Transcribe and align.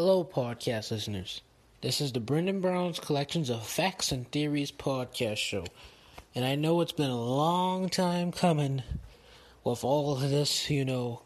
Hello, 0.00 0.22
podcast 0.22 0.92
listeners. 0.92 1.40
This 1.80 2.00
is 2.00 2.12
the 2.12 2.20
Brendan 2.20 2.60
Brown's 2.60 3.00
Collections 3.00 3.50
of 3.50 3.66
Facts 3.66 4.12
and 4.12 4.30
Theories 4.30 4.70
podcast 4.70 5.38
show. 5.38 5.64
And 6.36 6.44
I 6.44 6.54
know 6.54 6.80
it's 6.80 6.92
been 6.92 7.10
a 7.10 7.20
long 7.20 7.88
time 7.88 8.30
coming 8.30 8.84
with 9.64 9.82
all 9.82 10.12
of 10.12 10.20
this, 10.20 10.70
you 10.70 10.84
know, 10.84 11.22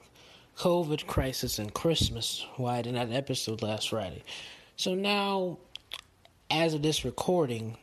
COVID 0.56 1.06
crisis 1.06 1.58
and 1.58 1.74
Christmas. 1.74 2.46
Why 2.56 2.78
I 2.78 2.80
didn't 2.80 2.96
have 2.96 3.10
an 3.10 3.14
episode 3.14 3.60
last 3.60 3.90
Friday. 3.90 4.22
So 4.76 4.94
now, 4.94 5.58
as 6.50 6.72
of 6.72 6.80
this 6.80 7.04
recording, 7.04 7.76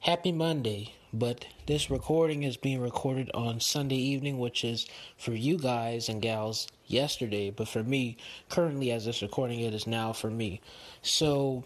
happy 0.00 0.32
Monday. 0.32 0.95
But 1.12 1.46
this 1.66 1.90
recording 1.90 2.42
is 2.42 2.56
being 2.56 2.80
recorded 2.80 3.30
on 3.32 3.60
Sunday 3.60 3.96
evening, 3.96 4.38
which 4.38 4.64
is 4.64 4.86
for 5.16 5.32
you 5.32 5.56
guys 5.56 6.08
and 6.08 6.20
gals 6.20 6.66
yesterday. 6.86 7.50
But 7.50 7.68
for 7.68 7.82
me, 7.82 8.16
currently 8.48 8.90
as 8.90 9.04
this 9.04 9.22
recording, 9.22 9.60
it 9.60 9.72
is 9.72 9.86
now 9.86 10.12
for 10.12 10.30
me. 10.30 10.60
So, 11.02 11.64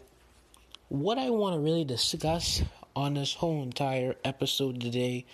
what 0.89 1.19
I 1.19 1.31
want 1.31 1.55
to 1.55 1.61
really 1.61 1.85
discuss 1.85 2.63
on 2.95 3.15
this 3.15 3.35
whole 3.35 3.63
entire 3.63 4.17
episode 4.25 4.81
today 4.81 5.25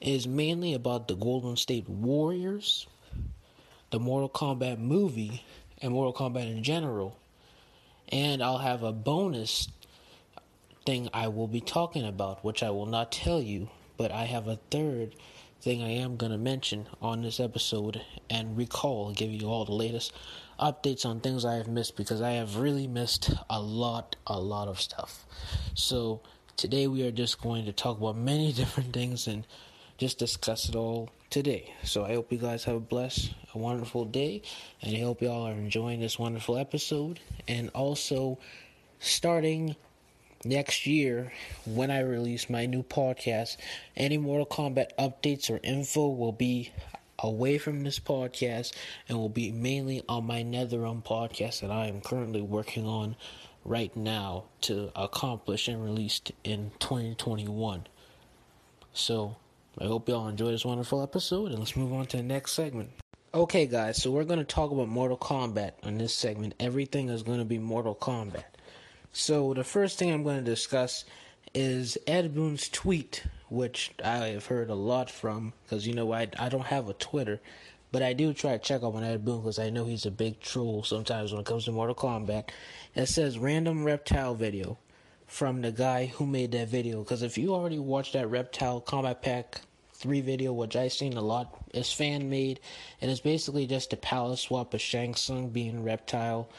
is 0.00 0.26
mainly 0.26 0.74
about 0.74 1.08
the 1.08 1.14
Golden 1.14 1.56
State 1.56 1.88
Warriors, 1.88 2.86
the 3.90 4.00
Mortal 4.00 4.28
Kombat 4.28 4.78
movie, 4.78 5.44
and 5.80 5.92
Mortal 5.92 6.12
Kombat 6.12 6.50
in 6.50 6.62
general. 6.62 7.18
And 8.08 8.42
I'll 8.42 8.58
have 8.58 8.82
a 8.82 8.92
bonus 8.92 9.68
thing 10.84 11.08
I 11.12 11.28
will 11.28 11.48
be 11.48 11.60
talking 11.60 12.04
about, 12.04 12.44
which 12.44 12.62
I 12.62 12.70
will 12.70 12.86
not 12.86 13.12
tell 13.12 13.40
you, 13.40 13.68
but 13.96 14.10
I 14.10 14.24
have 14.24 14.48
a 14.48 14.58
third 14.70 15.14
thing 15.60 15.82
I 15.82 15.90
am 15.90 16.16
going 16.16 16.32
to 16.32 16.38
mention 16.38 16.88
on 17.00 17.22
this 17.22 17.38
episode 17.38 18.02
and 18.28 18.56
recall, 18.56 19.12
give 19.12 19.30
you 19.30 19.46
all 19.48 19.64
the 19.64 19.72
latest 19.72 20.12
updates 20.58 21.06
on 21.06 21.20
things 21.20 21.44
I 21.44 21.54
have 21.54 21.68
missed 21.68 21.96
because 21.96 22.20
I 22.20 22.32
have 22.32 22.56
really 22.56 22.88
missed 22.88 23.32
a 23.48 23.60
lot, 23.60 24.16
a 24.26 24.40
lot 24.40 24.68
of 24.68 24.80
stuff. 24.80 25.24
So 25.74 26.20
today 26.56 26.88
we 26.88 27.06
are 27.06 27.12
just 27.12 27.40
going 27.40 27.64
to 27.66 27.72
talk 27.72 27.98
about 27.98 28.16
many 28.16 28.52
different 28.60 28.92
things 28.92 29.28
and 29.28 29.46
just 29.98 30.18
discuss 30.18 30.68
it 30.68 30.74
all 30.74 31.10
today. 31.30 31.72
So 31.84 32.04
I 32.04 32.14
hope 32.14 32.32
you 32.32 32.38
guys 32.38 32.64
have 32.64 32.76
a 32.76 32.80
blessed, 32.80 33.32
a 33.54 33.58
wonderful 33.58 34.04
day, 34.04 34.42
and 34.82 34.96
I 34.96 35.00
hope 35.00 35.22
you 35.22 35.28
all 35.28 35.46
are 35.46 35.52
enjoying 35.52 36.00
this 36.00 36.18
wonderful 36.18 36.58
episode. 36.58 37.20
And 37.46 37.70
also, 37.70 38.38
starting 38.98 39.76
next 40.44 40.86
year 40.86 41.32
when 41.64 41.90
I 41.90 42.00
release 42.00 42.50
my 42.50 42.66
new 42.66 42.82
podcast, 42.82 43.56
any 43.96 44.18
Mortal 44.18 44.46
Kombat 44.46 44.90
updates 44.98 45.50
or 45.50 45.60
info 45.62 46.08
will 46.08 46.32
be 46.32 46.72
away 47.18 47.58
from 47.58 47.84
this 47.84 47.98
podcast 47.98 48.72
and 49.08 49.18
will 49.18 49.28
be 49.28 49.52
mainly 49.52 50.02
on 50.08 50.26
my 50.26 50.42
NetherRealm 50.42 51.04
podcast 51.04 51.60
that 51.60 51.70
I 51.70 51.86
am 51.86 52.00
currently 52.00 52.42
working 52.42 52.86
on 52.86 53.16
right 53.64 53.96
now 53.96 54.44
to 54.62 54.90
accomplish 54.96 55.68
and 55.68 55.82
release 55.82 56.20
in 56.42 56.72
2021. 56.80 57.86
So, 58.92 59.36
I 59.78 59.84
hope 59.84 60.08
y'all 60.08 60.28
enjoy 60.28 60.50
this 60.50 60.64
wonderful 60.64 61.02
episode 61.02 61.50
and 61.50 61.58
let's 61.60 61.76
move 61.76 61.92
on 61.92 62.06
to 62.06 62.18
the 62.18 62.22
next 62.22 62.52
segment. 62.52 62.90
Okay, 63.34 63.64
guys, 63.64 64.02
so 64.02 64.10
we're 64.10 64.24
going 64.24 64.40
to 64.40 64.44
talk 64.44 64.70
about 64.70 64.88
Mortal 64.88 65.16
Kombat 65.16 65.72
in 65.84 65.96
this 65.96 66.14
segment. 66.14 66.54
Everything 66.60 67.08
is 67.08 67.22
going 67.22 67.38
to 67.38 67.46
be 67.46 67.58
Mortal 67.58 67.94
Kombat. 67.94 68.44
So 69.12 69.52
the 69.52 69.64
first 69.64 69.98
thing 69.98 70.10
I'm 70.10 70.22
going 70.22 70.42
to 70.42 70.50
discuss 70.50 71.04
is 71.54 71.98
Ed 72.06 72.34
Boon's 72.34 72.70
tweet, 72.70 73.24
which 73.50 73.92
I 74.02 74.28
have 74.28 74.46
heard 74.46 74.70
a 74.70 74.74
lot 74.74 75.10
from 75.10 75.52
because 75.64 75.86
you 75.86 75.92
know 75.92 76.12
I 76.14 76.28
I 76.38 76.48
don't 76.48 76.66
have 76.66 76.88
a 76.88 76.94
Twitter, 76.94 77.38
but 77.90 78.02
I 78.02 78.14
do 78.14 78.32
try 78.32 78.52
to 78.52 78.58
check 78.58 78.82
up 78.82 78.94
on 78.94 79.04
Ed 79.04 79.22
Boon 79.22 79.42
because 79.42 79.58
I 79.58 79.68
know 79.68 79.84
he's 79.84 80.06
a 80.06 80.10
big 80.10 80.40
troll 80.40 80.82
sometimes 80.82 81.30
when 81.30 81.42
it 81.42 81.46
comes 81.46 81.66
to 81.66 81.72
Mortal 81.72 81.94
Kombat. 81.94 82.48
It 82.94 83.06
says 83.06 83.38
random 83.38 83.84
reptile 83.84 84.34
video 84.34 84.78
from 85.26 85.60
the 85.60 85.72
guy 85.72 86.06
who 86.06 86.24
made 86.24 86.52
that 86.52 86.68
video 86.68 87.02
because 87.02 87.22
if 87.22 87.36
you 87.36 87.54
already 87.54 87.78
watched 87.78 88.14
that 88.14 88.28
reptile 88.28 88.80
combat 88.80 89.22
pack 89.22 89.60
3 89.94 90.20
video 90.20 90.52
which 90.52 90.76
I've 90.76 90.92
seen 90.92 91.16
a 91.16 91.22
lot 91.22 91.54
it's 91.72 91.90
fan 91.90 92.28
made 92.28 92.60
and 93.00 93.10
it's 93.10 93.20
basically 93.20 93.66
just 93.66 93.94
a 93.94 93.96
palette 93.96 94.40
swap 94.40 94.74
of 94.74 94.82
Shang 94.82 95.14
Tsung 95.14 95.48
being 95.48 95.84
reptile 95.84 96.50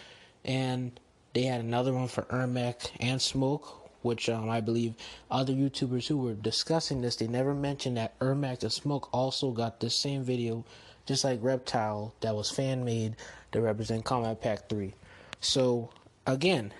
and 0.44 1.00
they 1.33 1.44
had 1.44 1.61
another 1.61 1.94
one 1.94 2.07
for 2.07 2.23
Ermac 2.23 2.91
and 2.99 3.21
Smoke, 3.21 3.89
which 4.03 4.29
um, 4.29 4.49
I 4.49 4.61
believe 4.61 4.94
other 5.31 5.53
YouTubers 5.53 6.07
who 6.07 6.17
were 6.17 6.33
discussing 6.33 7.01
this, 7.01 7.16
they 7.16 7.27
never 7.27 7.53
mentioned 7.53 7.97
that 7.97 8.17
Ermac 8.19 8.61
and 8.61 8.71
Smoke 8.71 9.09
also 9.11 9.51
got 9.51 9.79
the 9.79 9.89
same 9.89 10.23
video, 10.23 10.63
just 11.05 11.23
like 11.23 11.39
Reptile, 11.41 12.13
that 12.21 12.35
was 12.35 12.51
fan 12.51 12.85
made 12.85 13.16
to 13.51 13.61
represent 13.61 14.05
Combat 14.05 14.41
Pack 14.41 14.69
3. 14.69 14.94
So, 15.39 15.89
again, 16.27 16.71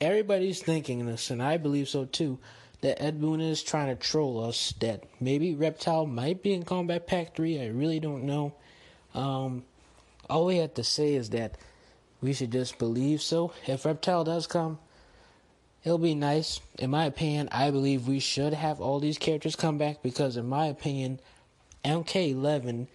everybody's 0.00 0.62
thinking 0.62 1.06
this, 1.06 1.30
and 1.30 1.42
I 1.42 1.58
believe 1.58 1.88
so 1.88 2.06
too, 2.06 2.38
that 2.80 3.02
Ed 3.02 3.20
Boon 3.20 3.40
is 3.40 3.62
trying 3.62 3.94
to 3.94 4.02
troll 4.02 4.44
us, 4.44 4.74
that 4.80 5.04
maybe 5.20 5.54
Reptile 5.54 6.06
might 6.06 6.42
be 6.42 6.52
in 6.52 6.64
Combat 6.64 7.06
Pack 7.06 7.34
3. 7.34 7.60
I 7.60 7.66
really 7.68 8.00
don't 8.00 8.24
know. 8.24 8.54
Um, 9.14 9.64
all 10.28 10.46
we 10.46 10.56
have 10.56 10.74
to 10.74 10.84
say 10.84 11.14
is 11.14 11.30
that 11.30 11.56
we 12.20 12.32
should 12.32 12.52
just 12.52 12.78
believe 12.78 13.22
so. 13.22 13.52
If 13.66 13.84
Reptile 13.84 14.24
does 14.24 14.46
come, 14.46 14.78
it'll 15.84 15.98
be 15.98 16.14
nice. 16.14 16.60
In 16.78 16.90
my 16.90 17.04
opinion, 17.04 17.48
I 17.52 17.70
believe 17.70 18.08
we 18.08 18.20
should 18.20 18.54
have 18.54 18.80
all 18.80 19.00
these 19.00 19.18
characters 19.18 19.56
come 19.56 19.78
back 19.78 20.02
because, 20.02 20.36
in 20.36 20.48
my 20.48 20.66
opinion, 20.66 21.20
MK11 21.84 22.88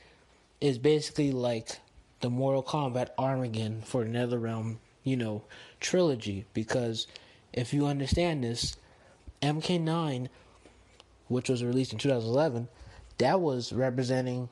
is 0.60 0.78
basically 0.78 1.32
like 1.32 1.80
the 2.22 2.30
Mortal 2.30 2.64
Kombat 2.64 3.10
Armageddon 3.18 3.82
for 3.82 4.04
NetherRealm, 4.04 4.78
you 5.04 5.16
know, 5.16 5.44
trilogy. 5.80 6.46
Because 6.54 7.08
if 7.54 7.74
you 7.74 7.86
understand 7.86 8.44
this, 8.44 8.76
MK9, 9.42 10.28
which 11.28 11.50
was 11.50 11.64
released 11.64 11.94
in 11.94 12.00
2011, 12.00 12.68
that 13.20 13.40
was 13.40 13.72
representing 13.72 14.50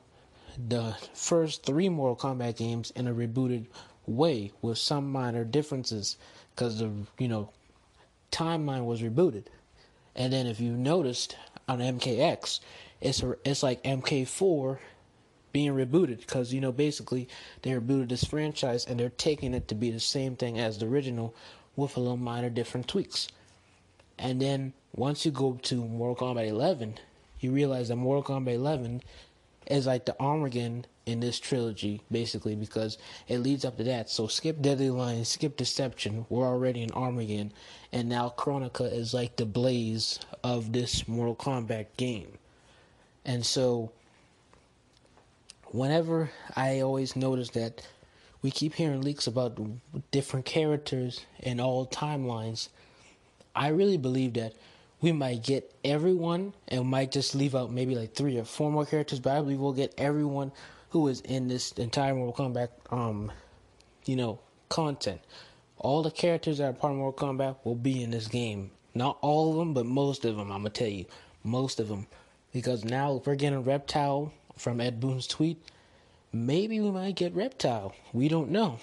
the 0.68 0.96
first 1.14 1.64
three 1.64 1.88
Mortal 1.88 2.16
Kombat 2.16 2.56
games 2.56 2.90
in 2.92 3.06
a 3.06 3.14
rebooted 3.14 3.66
way 4.08 4.52
with 4.62 4.78
some 4.78 5.10
minor 5.10 5.44
differences 5.44 6.16
because 6.54 6.78
the 6.78 6.90
you 7.18 7.28
know 7.28 7.50
timeline 8.32 8.84
was 8.84 9.02
rebooted. 9.02 9.44
And 10.16 10.32
then 10.32 10.46
if 10.46 10.60
you 10.60 10.72
noticed 10.72 11.36
on 11.68 11.78
MKX, 11.78 12.60
it's 13.00 13.22
it's 13.44 13.62
like 13.62 13.82
MK4 13.84 14.78
being 15.52 15.72
rebooted 15.72 16.20
because 16.20 16.52
you 16.52 16.60
know 16.60 16.72
basically 16.72 17.28
they 17.62 17.70
rebooted 17.70 18.08
this 18.08 18.24
franchise 18.24 18.84
and 18.84 18.98
they're 18.98 19.10
taking 19.10 19.54
it 19.54 19.68
to 19.68 19.74
be 19.74 19.90
the 19.90 20.00
same 20.00 20.36
thing 20.36 20.58
as 20.58 20.78
the 20.78 20.86
original 20.86 21.34
with 21.76 21.96
a 21.96 22.00
little 22.00 22.16
minor 22.16 22.50
different 22.50 22.88
tweaks. 22.88 23.28
And 24.18 24.42
then 24.42 24.72
once 24.96 25.24
you 25.24 25.30
go 25.30 25.58
to 25.62 25.84
Mortal 25.84 26.34
Kombat 26.34 26.48
11, 26.48 26.98
you 27.38 27.52
realize 27.52 27.88
that 27.88 27.96
Mortal 27.96 28.36
Kombat 28.36 28.54
11 28.54 29.02
is 29.68 29.86
like 29.86 30.06
the 30.06 30.16
Armageddon 30.20 30.86
in 31.08 31.20
this 31.20 31.40
trilogy, 31.40 32.02
basically, 32.10 32.54
because 32.54 32.98
it 33.28 33.38
leads 33.38 33.64
up 33.64 33.78
to 33.78 33.84
that. 33.84 34.10
So 34.10 34.26
skip 34.26 34.60
Deadly 34.60 34.88
Alliance, 34.88 35.30
skip 35.30 35.56
Deception, 35.56 36.26
we're 36.28 36.46
already 36.46 36.82
in 36.82 36.90
Armageddon, 36.90 37.50
and 37.92 38.10
now 38.10 38.34
Kronika 38.36 38.92
is 38.92 39.14
like 39.14 39.36
the 39.36 39.46
blaze 39.46 40.20
of 40.44 40.70
this 40.72 41.08
Mortal 41.08 41.34
Kombat 41.34 41.86
game. 41.96 42.36
And 43.24 43.44
so, 43.44 43.90
whenever 45.68 46.30
I 46.54 46.80
always 46.80 47.16
notice 47.16 47.48
that 47.50 47.86
we 48.42 48.50
keep 48.50 48.74
hearing 48.74 49.00
leaks 49.00 49.26
about 49.26 49.58
different 50.10 50.44
characters 50.44 51.24
in 51.38 51.58
all 51.58 51.86
timelines, 51.86 52.68
I 53.56 53.68
really 53.68 53.96
believe 53.96 54.34
that 54.34 54.52
we 55.00 55.12
might 55.12 55.42
get 55.42 55.74
everyone 55.84 56.52
and 56.68 56.86
might 56.86 57.12
just 57.12 57.34
leave 57.34 57.54
out 57.54 57.72
maybe 57.72 57.94
like 57.94 58.14
three 58.14 58.36
or 58.36 58.44
four 58.44 58.70
more 58.70 58.84
characters, 58.84 59.20
but 59.20 59.36
I 59.36 59.40
believe 59.40 59.58
we'll 59.58 59.72
get 59.72 59.94
everyone 59.96 60.52
who 60.90 61.08
is 61.08 61.20
in 61.22 61.48
this 61.48 61.72
entire 61.72 62.14
Mortal 62.14 62.46
Kombat 62.46 62.68
um 62.90 63.32
you 64.04 64.16
know 64.16 64.40
content. 64.68 65.20
All 65.76 66.02
the 66.02 66.10
characters 66.10 66.58
that 66.58 66.64
are 66.64 66.72
part 66.72 66.92
of 66.92 66.98
Mortal 66.98 67.28
Kombat 67.28 67.56
will 67.64 67.76
be 67.76 68.02
in 68.02 68.10
this 68.10 68.28
game. 68.28 68.70
Not 68.94 69.18
all 69.20 69.50
of 69.50 69.56
them, 69.56 69.74
but 69.74 69.86
most 69.86 70.24
of 70.24 70.36
them. 70.36 70.50
I'm 70.50 70.58
gonna 70.58 70.70
tell 70.70 70.88
you, 70.88 71.06
most 71.44 71.78
of 71.78 71.88
them, 71.88 72.06
because 72.52 72.84
now 72.84 73.22
we're 73.24 73.36
getting 73.36 73.62
Reptile 73.62 74.32
from 74.56 74.80
Ed 74.80 75.00
Boon's 75.00 75.26
tweet, 75.26 75.62
maybe 76.32 76.80
we 76.80 76.90
might 76.90 77.14
get 77.14 77.34
Reptile. 77.34 77.94
We 78.12 78.28
don't 78.28 78.50
know. 78.50 78.80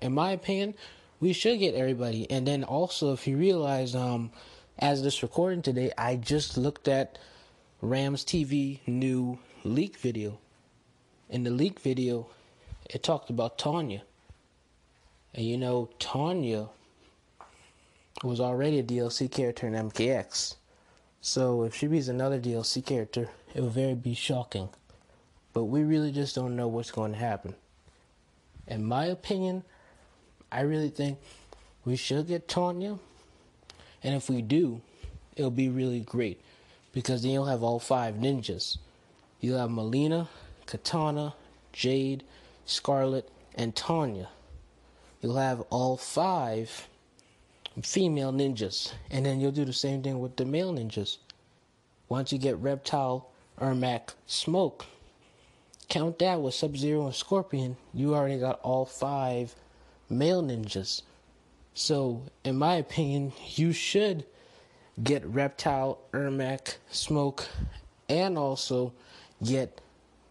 In 0.00 0.12
my 0.12 0.32
opinion, 0.32 0.74
we 1.20 1.32
should 1.32 1.60
get 1.60 1.74
everybody. 1.74 2.28
And 2.30 2.46
then 2.46 2.64
also, 2.64 3.12
if 3.12 3.26
you 3.28 3.36
realize, 3.36 3.94
um, 3.94 4.32
as 4.78 5.02
this 5.02 5.22
recording 5.22 5.62
today, 5.62 5.92
I 5.96 6.16
just 6.16 6.56
looked 6.56 6.88
at 6.88 7.18
Rams 7.80 8.24
TV 8.24 8.80
new 8.86 9.38
leak 9.64 9.96
video. 9.98 10.38
In 11.32 11.44
the 11.44 11.50
leak 11.50 11.80
video, 11.80 12.26
it 12.90 13.02
talked 13.02 13.30
about 13.30 13.56
Tanya. 13.56 14.02
And 15.34 15.46
you 15.46 15.56
know, 15.56 15.88
Tanya 15.98 16.68
was 18.22 18.38
already 18.38 18.78
a 18.78 18.82
DLC 18.82 19.30
character 19.30 19.66
in 19.66 19.72
MKX. 19.72 20.56
So 21.22 21.62
if 21.62 21.74
she 21.74 21.86
be's 21.86 22.10
another 22.10 22.38
DLC 22.38 22.84
character, 22.84 23.30
it 23.54 23.62
would 23.62 23.72
very 23.72 23.94
be 23.94 24.12
shocking. 24.12 24.68
But 25.54 25.64
we 25.64 25.84
really 25.84 26.12
just 26.12 26.34
don't 26.34 26.54
know 26.54 26.68
what's 26.68 26.90
going 26.90 27.12
to 27.12 27.18
happen. 27.18 27.54
In 28.66 28.84
my 28.84 29.06
opinion, 29.06 29.64
I 30.52 30.60
really 30.60 30.90
think 30.90 31.18
we 31.86 31.96
should 31.96 32.28
get 32.28 32.46
Tanya. 32.46 32.98
And 34.02 34.14
if 34.14 34.28
we 34.28 34.42
do, 34.42 34.82
it'll 35.34 35.50
be 35.50 35.70
really 35.70 36.00
great 36.00 36.42
because 36.92 37.22
then 37.22 37.30
you'll 37.30 37.46
have 37.46 37.62
all 37.62 37.78
five 37.78 38.16
ninjas. 38.16 38.76
You'll 39.40 39.58
have 39.58 39.70
Mileena, 39.70 40.28
Kitana, 40.72 41.34
Jade, 41.74 42.24
Scarlet, 42.64 43.28
and 43.54 43.76
Tanya. 43.76 44.30
You'll 45.20 45.36
have 45.36 45.60
all 45.68 45.98
five 45.98 46.88
female 47.82 48.32
ninjas, 48.32 48.92
and 49.10 49.26
then 49.26 49.38
you'll 49.38 49.52
do 49.52 49.66
the 49.66 49.72
same 49.72 50.02
thing 50.02 50.18
with 50.18 50.36
the 50.36 50.46
male 50.46 50.72
ninjas. 50.72 51.18
Once 52.08 52.32
you 52.32 52.38
get 52.38 52.56
Reptile, 52.56 53.28
Ermac, 53.60 54.14
Smoke, 54.26 54.86
count 55.90 56.18
that 56.20 56.40
with 56.40 56.54
Sub 56.54 56.74
Zero 56.74 57.04
and 57.04 57.14
Scorpion, 57.14 57.76
you 57.92 58.14
already 58.14 58.38
got 58.38 58.58
all 58.62 58.86
five 58.86 59.54
male 60.08 60.42
ninjas. 60.42 61.02
So, 61.74 62.22
in 62.44 62.56
my 62.56 62.76
opinion, 62.76 63.32
you 63.56 63.72
should 63.72 64.24
get 65.02 65.24
Reptile, 65.26 65.98
Ermac, 66.12 66.76
Smoke, 66.90 67.46
and 68.08 68.38
also 68.38 68.94
get 69.42 69.81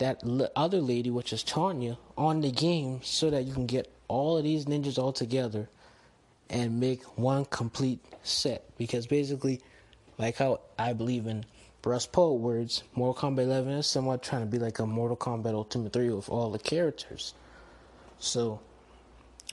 that 0.02 0.24
other 0.56 0.82
lady, 0.82 1.12
which 1.12 1.32
is 1.32 1.44
Tanya, 1.44 1.96
on 2.18 2.42
the 2.42 2.50
game 2.50 3.02
so 3.04 3.30
that 3.30 3.44
you 3.44 3.54
can 3.54 3.68
get 3.68 3.88
all 4.08 4.36
of 4.36 4.44
these 4.44 4.66
ninjas 4.66 4.98
all 4.98 5.14
together 5.14 5.70
and 6.50 6.80
make 6.80 7.04
one 7.20 7.46
complete 7.46 8.00
set. 8.24 8.64
Because 8.80 9.06
basically, 9.06 9.62
like 10.18 10.38
how 10.38 10.62
I 10.78 10.94
believe 10.94 11.28
in 11.28 11.46
Russ 11.86 12.08
Poet 12.08 12.34
words, 12.34 12.82
Mortal 12.96 13.30
Kombat 13.30 13.44
11 13.44 13.74
is 13.74 13.86
somewhat 13.86 14.24
trying 14.24 14.42
to 14.42 14.48
be 14.48 14.58
like 14.58 14.80
a 14.80 14.88
Mortal 14.88 15.16
Kombat 15.16 15.54
Ultimate 15.54 15.94
3 15.94 16.10
with 16.10 16.30
all 16.30 16.50
the 16.50 16.60
characters. 16.60 17.36
So, 18.18 18.60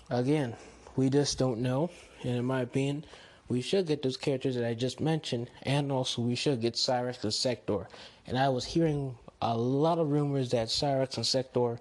again, 0.08 0.56
we 0.96 1.10
just 1.10 1.38
don't 1.38 1.60
know. 1.60 1.90
And 2.22 2.36
in 2.36 2.44
my 2.46 2.62
opinion, 2.62 3.04
we 3.48 3.60
should 3.60 3.86
get 3.86 4.02
those 4.02 4.16
characters 4.16 4.54
that 4.56 4.66
I 4.66 4.72
just 4.72 4.98
mentioned, 4.98 5.50
and 5.62 5.92
also 5.92 6.22
we 6.22 6.34
should 6.34 6.62
get 6.62 6.74
Cyrax 6.74 7.20
the 7.20 7.32
Sector. 7.32 7.86
And 8.26 8.38
I 8.38 8.48
was 8.48 8.64
hearing 8.64 9.16
a 9.40 9.56
lot 9.56 9.99
of 9.99 10.11
rumors 10.11 10.50
that 10.50 10.69
Cyrax 10.69 11.17
and 11.17 11.26
Sector 11.26 11.79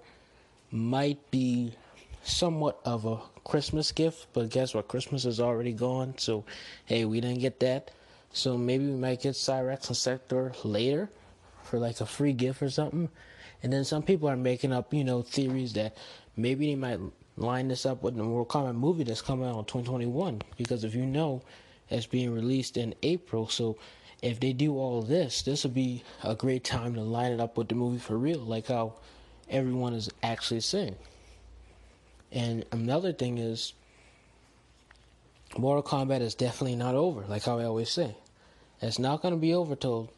might 0.70 1.30
be 1.30 1.72
somewhat 2.22 2.78
of 2.84 3.04
a 3.04 3.18
Christmas 3.44 3.92
gift, 3.92 4.26
but 4.32 4.50
guess 4.50 4.74
what? 4.74 4.88
Christmas 4.88 5.24
is 5.24 5.40
already 5.40 5.72
gone, 5.72 6.14
so 6.18 6.44
hey, 6.84 7.04
we 7.04 7.20
didn't 7.20 7.40
get 7.40 7.60
that. 7.60 7.90
So 8.32 8.58
maybe 8.58 8.86
we 8.86 8.96
might 8.96 9.22
get 9.22 9.34
Cyrax 9.34 9.88
and 9.88 9.96
Sector 9.96 10.52
later 10.64 11.10
for 11.62 11.78
like 11.78 12.00
a 12.00 12.06
free 12.06 12.32
gift 12.32 12.62
or 12.62 12.70
something. 12.70 13.08
And 13.62 13.72
then 13.72 13.84
some 13.84 14.02
people 14.02 14.28
are 14.28 14.36
making 14.36 14.72
up, 14.72 14.92
you 14.92 15.02
know, 15.02 15.22
theories 15.22 15.72
that 15.72 15.96
maybe 16.36 16.66
they 16.66 16.76
might 16.76 17.00
line 17.36 17.68
this 17.68 17.86
up 17.86 18.02
with 18.02 18.16
the 18.16 18.22
Mortal 18.22 18.62
Kombat 18.62 18.74
movie 18.76 19.04
that's 19.04 19.22
coming 19.22 19.48
out 19.48 19.58
in 19.58 19.64
2021. 19.64 20.42
Because 20.56 20.84
if 20.84 20.94
you 20.94 21.06
know, 21.06 21.42
it's 21.88 22.06
being 22.06 22.32
released 22.32 22.76
in 22.76 22.94
April, 23.02 23.48
so 23.48 23.76
if 24.22 24.40
they 24.40 24.52
do 24.52 24.76
all 24.76 25.02
this, 25.02 25.42
this 25.42 25.64
would 25.64 25.74
be 25.74 26.02
a 26.24 26.34
great 26.34 26.64
time 26.64 26.94
to 26.94 27.02
line 27.02 27.32
it 27.32 27.40
up 27.40 27.56
with 27.56 27.68
the 27.68 27.74
movie 27.74 27.98
for 27.98 28.16
real, 28.18 28.40
like 28.40 28.66
how 28.66 28.94
everyone 29.48 29.94
is 29.94 30.10
actually 30.22 30.60
saying. 30.60 30.96
And 32.32 32.64
another 32.72 33.12
thing 33.12 33.38
is, 33.38 33.72
Mortal 35.56 35.82
Kombat 35.82 36.20
is 36.20 36.34
definitely 36.34 36.76
not 36.76 36.94
over, 36.94 37.22
like 37.22 37.44
how 37.44 37.58
I 37.58 37.64
always 37.64 37.90
say. 37.90 38.14
It's 38.82 38.98
not 38.98 39.22
going 39.22 39.34
to 39.34 39.40
be 39.40 39.54
over 39.54 39.74
till 39.74 40.10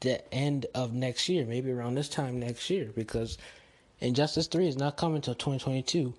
the 0.00 0.34
end 0.34 0.66
of 0.74 0.92
next 0.92 1.28
year, 1.28 1.44
maybe 1.44 1.70
around 1.70 1.94
this 1.94 2.08
time 2.08 2.40
next 2.40 2.70
year, 2.70 2.90
because 2.94 3.38
Injustice 4.00 4.46
3 4.46 4.66
is 4.66 4.76
not 4.76 4.96
coming 4.96 5.20
till 5.20 5.34
2022. 5.34 6.14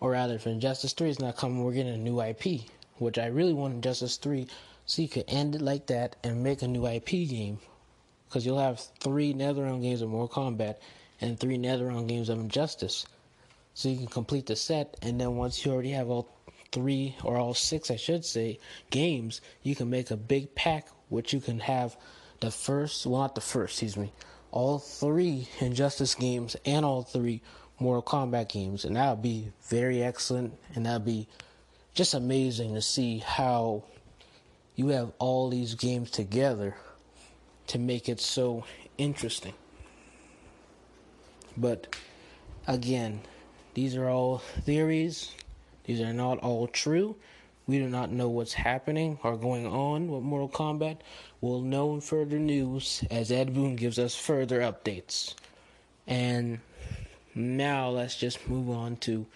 Or 0.00 0.12
rather, 0.12 0.34
if 0.34 0.46
Injustice 0.46 0.92
3 0.92 1.10
is 1.10 1.18
not 1.18 1.36
coming, 1.36 1.64
we're 1.64 1.72
getting 1.72 1.94
a 1.94 1.98
new 1.98 2.20
IP, 2.22 2.62
which 2.98 3.18
I 3.18 3.26
really 3.26 3.52
want 3.52 3.74
Injustice 3.74 4.16
3 4.16 4.46
so 4.88 5.02
you 5.02 5.08
could 5.08 5.26
end 5.28 5.54
it 5.54 5.62
like 5.62 5.86
that 5.86 6.16
and 6.24 6.42
make 6.42 6.62
a 6.62 6.66
new 6.66 6.84
IP 6.84 7.06
game. 7.28 7.60
Because 8.26 8.44
you'll 8.44 8.58
have 8.58 8.80
three 8.98 9.32
NetherRealm 9.32 9.80
games 9.80 10.02
of 10.02 10.08
Mortal 10.08 10.42
Kombat 10.42 10.78
and 11.20 11.38
three 11.38 11.58
NetherRealm 11.58 12.08
games 12.08 12.28
of 12.28 12.40
Injustice 12.40 13.06
so 13.78 13.88
you 13.88 13.96
can 13.96 14.08
complete 14.08 14.46
the 14.46 14.56
set 14.56 14.96
and 15.02 15.20
then 15.20 15.36
once 15.36 15.64
you 15.64 15.70
already 15.70 15.92
have 15.92 16.10
all 16.10 16.28
three 16.72 17.14
or 17.22 17.36
all 17.36 17.54
six 17.54 17.92
I 17.92 17.96
should 17.96 18.24
say 18.24 18.58
games 18.90 19.40
you 19.62 19.76
can 19.76 19.88
make 19.88 20.10
a 20.10 20.16
big 20.16 20.52
pack 20.56 20.88
which 21.10 21.32
you 21.32 21.40
can 21.40 21.60
have 21.60 21.96
the 22.40 22.50
first 22.50 23.06
well 23.06 23.20
not 23.20 23.36
the 23.36 23.40
first 23.40 23.74
excuse 23.74 23.96
me 23.96 24.12
all 24.50 24.80
three 24.80 25.46
Injustice 25.60 26.16
games 26.16 26.56
and 26.64 26.84
all 26.84 27.02
three 27.04 27.40
Mortal 27.78 28.02
Kombat 28.02 28.48
games 28.48 28.84
and 28.84 28.96
that 28.96 29.10
would 29.10 29.22
be 29.22 29.52
very 29.68 30.02
excellent 30.02 30.58
and 30.74 30.84
that 30.84 30.94
would 30.94 31.04
be 31.04 31.28
just 31.94 32.14
amazing 32.14 32.74
to 32.74 32.82
see 32.82 33.18
how 33.18 33.84
you 34.78 34.88
have 34.88 35.12
all 35.18 35.50
these 35.50 35.74
games 35.74 36.10
together 36.10 36.74
to 37.66 37.78
make 37.78 38.08
it 38.08 38.20
so 38.20 38.64
interesting 38.96 39.54
but 41.56 41.94
again 42.66 43.20
these 43.78 43.94
are 43.94 44.08
all 44.08 44.38
theories. 44.38 45.30
These 45.84 46.00
are 46.00 46.12
not 46.12 46.38
all 46.38 46.66
true. 46.66 47.14
We 47.68 47.78
do 47.78 47.88
not 47.88 48.10
know 48.10 48.28
what's 48.28 48.54
happening 48.54 49.20
or 49.22 49.36
going 49.36 49.68
on 49.68 50.08
with 50.08 50.24
Mortal 50.24 50.48
Kombat. 50.48 50.96
We'll 51.40 51.60
know 51.60 51.94
in 51.94 52.00
further 52.00 52.40
news 52.40 53.04
as 53.08 53.30
Ed 53.30 53.54
Boon 53.54 53.76
gives 53.76 54.00
us 54.00 54.16
further 54.16 54.62
updates. 54.62 55.36
And 56.08 56.58
now 57.36 57.90
let's 57.90 58.16
just 58.16 58.48
move 58.48 58.68
on 58.68 58.96
to 58.96 59.26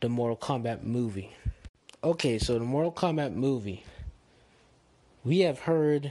the 0.00 0.10
Mortal 0.10 0.36
Kombat 0.36 0.82
movie. 0.82 1.32
Okay, 2.04 2.38
so 2.38 2.58
the 2.58 2.66
Mortal 2.66 2.92
Kombat 2.92 3.32
movie. 3.32 3.84
We 5.24 5.40
have 5.40 5.60
heard 5.60 6.10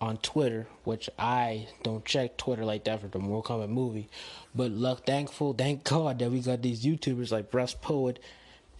on 0.00 0.16
Twitter, 0.16 0.66
which 0.84 1.10
I 1.18 1.68
don't 1.82 2.06
check 2.06 2.38
Twitter 2.38 2.64
like 2.64 2.84
that 2.84 3.02
for 3.02 3.08
the 3.08 3.18
Mortal 3.18 3.58
Kombat 3.58 3.68
movie. 3.68 4.08
But 4.54 4.70
luck, 4.70 5.04
thankful, 5.04 5.52
thank 5.52 5.84
God 5.84 6.18
that 6.20 6.30
we 6.30 6.40
got 6.40 6.62
these 6.62 6.82
YouTubers 6.82 7.30
like 7.30 7.52
Russ 7.52 7.74
Poet 7.74 8.18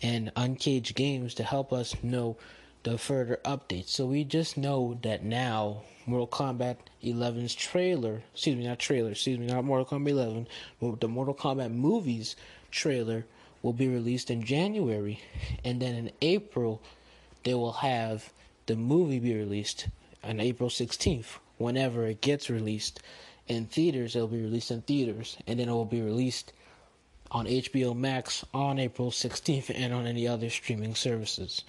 and 0.01 0.33
Uncaged 0.35 0.95
Games 0.95 1.35
to 1.35 1.45
help 1.45 1.75
us 1.75 1.95
know 2.03 2.39
the 2.85 2.97
further 2.97 3.39
updates. 3.45 3.89
So 3.89 4.07
we 4.07 4.25
just 4.25 4.57
know 4.57 4.99
that 5.03 5.25
now 5.25 5.83
Mortal 6.07 6.27
Kombat 6.27 6.77
11's 7.05 7.55
trailer, 7.55 8.23
excuse 8.33 8.57
me, 8.57 8.67
not 8.67 8.79
trailer, 8.79 9.11
excuse 9.11 9.39
me, 9.39 9.47
not 9.47 9.67
Mortal 9.67 9.99
Kombat 9.99 10.09
11, 10.09 10.49
but 10.81 11.03
the 11.03 11.09
Mortal 11.09 11.35
Kombat 11.35 11.71
movies 11.71 12.35
trailer 12.71 13.27
will 13.61 13.75
be 13.75 13.89
released 13.89 14.31
in 14.31 14.43
January, 14.43 15.21
and 15.67 15.83
then 15.83 15.95
in 15.95 16.11
April 16.23 16.81
they 17.45 17.53
will 17.53 17.73
have 17.73 18.33
the 18.67 18.77
movie 18.77 19.19
be 19.19 19.35
released 19.35 19.89
on 20.23 20.41
April 20.41 20.69
16th. 20.69 21.39
Whenever 21.59 22.07
it 22.07 22.21
gets 22.21 22.49
released 22.49 23.01
in 23.49 23.67
theaters, 23.67 24.15
it'll 24.15 24.29
be 24.29 24.43
released 24.43 24.71
in 24.71 24.83
theaters, 24.83 25.37
and 25.47 25.59
then 25.59 25.69
it 25.69 25.73
will 25.73 25.85
be 25.85 26.01
released 26.01 26.53
on 27.31 27.47
HBO 27.47 27.97
Max 27.97 28.45
on 28.53 28.79
April 28.79 29.11
16th 29.11 29.71
and 29.75 29.93
on 29.93 30.07
any 30.07 30.27
other 30.27 30.51
streaming 30.51 30.95
services. 30.95 31.63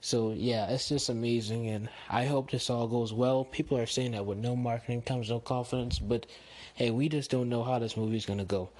So 0.00 0.32
yeah, 0.32 0.66
it's 0.68 0.88
just 0.88 1.08
amazing, 1.08 1.68
and 1.68 1.88
I 2.10 2.24
hope 2.24 2.50
this 2.50 2.68
all 2.68 2.88
goes 2.88 3.12
well. 3.12 3.44
People 3.44 3.78
are 3.78 3.86
saying 3.86 4.12
that 4.12 4.26
with 4.26 4.38
no 4.38 4.56
marketing 4.56 5.02
comes 5.02 5.30
no 5.30 5.38
confidence, 5.38 5.98
but 5.98 6.26
hey, 6.74 6.90
we 6.90 7.08
just 7.08 7.30
don't 7.30 7.48
know 7.48 7.62
how 7.62 7.78
this 7.78 7.96
movie 7.96 8.16
is 8.16 8.26
gonna 8.26 8.44
go. 8.44 8.70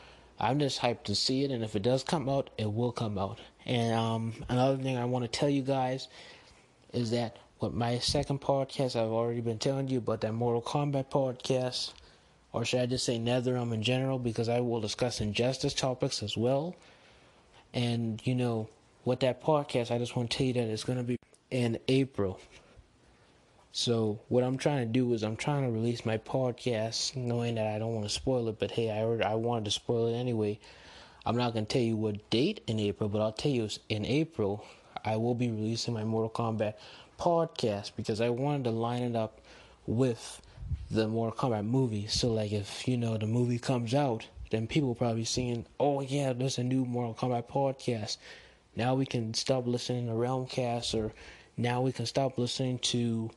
I'm 0.41 0.59
just 0.59 0.81
hyped 0.81 1.05
to 1.05 1.15
see 1.15 1.45
it, 1.45 1.53
and 1.53 1.63
if 1.63 1.77
it 1.77 1.83
does 1.83 2.03
come 2.03 2.29
out, 2.29 2.51
it 2.59 2.73
will 2.73 2.91
come 2.91 3.19
out. 3.19 3.39
And 3.65 3.95
um, 3.95 4.45
another 4.49 4.83
thing 4.83 4.97
I 4.97 5.05
want 5.05 5.25
to 5.25 5.29
tell 5.29 5.49
you 5.49 5.63
guys 5.63 6.09
is 6.93 7.11
that 7.11 7.39
with 7.61 7.73
my 7.73 7.99
second 7.99 8.41
podcast, 8.41 8.97
I've 8.97 9.11
already 9.11 9.41
been 9.41 9.59
telling 9.59 9.89
you 9.89 9.99
about 9.99 10.21
that 10.23 10.33
Mortal 10.33 10.63
Kombat 10.63 11.11
podcast, 11.11 11.93
or 12.53 12.65
should 12.65 12.81
I 12.81 12.87
just 12.87 13.05
say 13.07 13.19
NetherRealm 13.19 13.73
in 13.73 13.83
general, 13.83 14.19
because 14.19 14.49
I 14.49 14.61
will 14.61 14.81
discuss 14.81 15.21
injustice 15.21 15.75
topics 15.75 16.23
as 16.23 16.37
well. 16.37 16.75
And, 17.73 18.21
you 18.27 18.35
know, 18.35 18.69
with 19.05 19.21
that 19.21 19.43
podcast, 19.43 19.91
I 19.91 19.99
just 19.99 20.17
want 20.17 20.31
to 20.31 20.37
tell 20.37 20.47
you 20.47 20.53
that 20.55 20.65
it's 20.65 20.85
going 20.85 20.99
to 20.99 21.05
be 21.05 21.19
in 21.51 21.79
April. 21.89 22.41
So, 23.75 24.21
what 24.29 24.45
I'm 24.45 24.59
trying 24.59 24.87
to 24.87 24.93
do 24.93 25.15
is 25.15 25.23
I'm 25.23 25.37
trying 25.37 25.65
to 25.65 25.71
release 25.71 26.05
my 26.05 26.19
podcast 26.19 27.17
knowing 27.17 27.55
that 27.55 27.67
I 27.67 27.79
don't 27.79 27.95
want 27.95 28.07
to 28.07 28.13
spoil 28.13 28.49
it, 28.49 28.59
but 28.59 28.71
hey, 28.71 28.91
I, 28.91 29.31
I 29.31 29.35
wanted 29.35 29.65
to 29.65 29.71
spoil 29.71 30.09
it 30.09 30.19
anyway. 30.19 30.59
I'm 31.25 31.37
not 31.37 31.55
going 31.55 31.65
to 31.65 31.73
tell 31.73 31.83
you 31.83 31.97
what 31.97 32.29
date 32.29 32.63
in 32.67 32.79
April, 32.79 33.09
but 33.09 33.23
I'll 33.23 33.33
tell 33.33 33.53
you 33.53 33.65
it's 33.65 33.79
in 33.89 34.05
April, 34.05 34.67
I 35.05 35.17
will 35.17 35.35
be 35.35 35.51
releasing 35.51 35.95
my 35.95 36.05
Mortal 36.05 36.31
Kombat 36.31 36.75
podcast 37.19 37.93
because 37.97 38.21
I 38.21 38.29
wanted 38.31 38.65
to 38.65 38.71
line 38.71 39.03
it 39.03 39.17
up 39.17 39.41
with 39.87 40.41
the 40.91 41.09
Mortal 41.09 41.51
Kombat 41.51 41.67
movie. 41.67 42.07
So, 42.07 42.29
like, 42.29 42.53
if 42.53 42.87
you 42.87 42.97
know 42.97 43.17
the 43.17 43.27
movie 43.27 43.59
comes 43.59 43.95
out, 43.95 44.27
then 44.51 44.67
people 44.67 44.95
probably 44.95 45.25
seeing, 45.25 45.67
oh 45.81 46.01
yeah, 46.03 46.33
there's 46.33 46.59
a 46.59 46.65
new 46.65 46.85
Mortal 46.85 47.15
Kombat 47.15 47.49
podcast. 47.49 48.19
Now 48.77 48.95
we 48.95 49.07
can 49.07 49.35
stop 49.35 49.67
listening 49.67 50.07
to 50.07 50.13
Realmcast, 50.13 50.95
or 50.95 51.13
now 51.57 51.81
we 51.83 51.93
can 51.93 52.07
stop 52.07 52.39
listening 52.39 52.79
to 52.81 53.31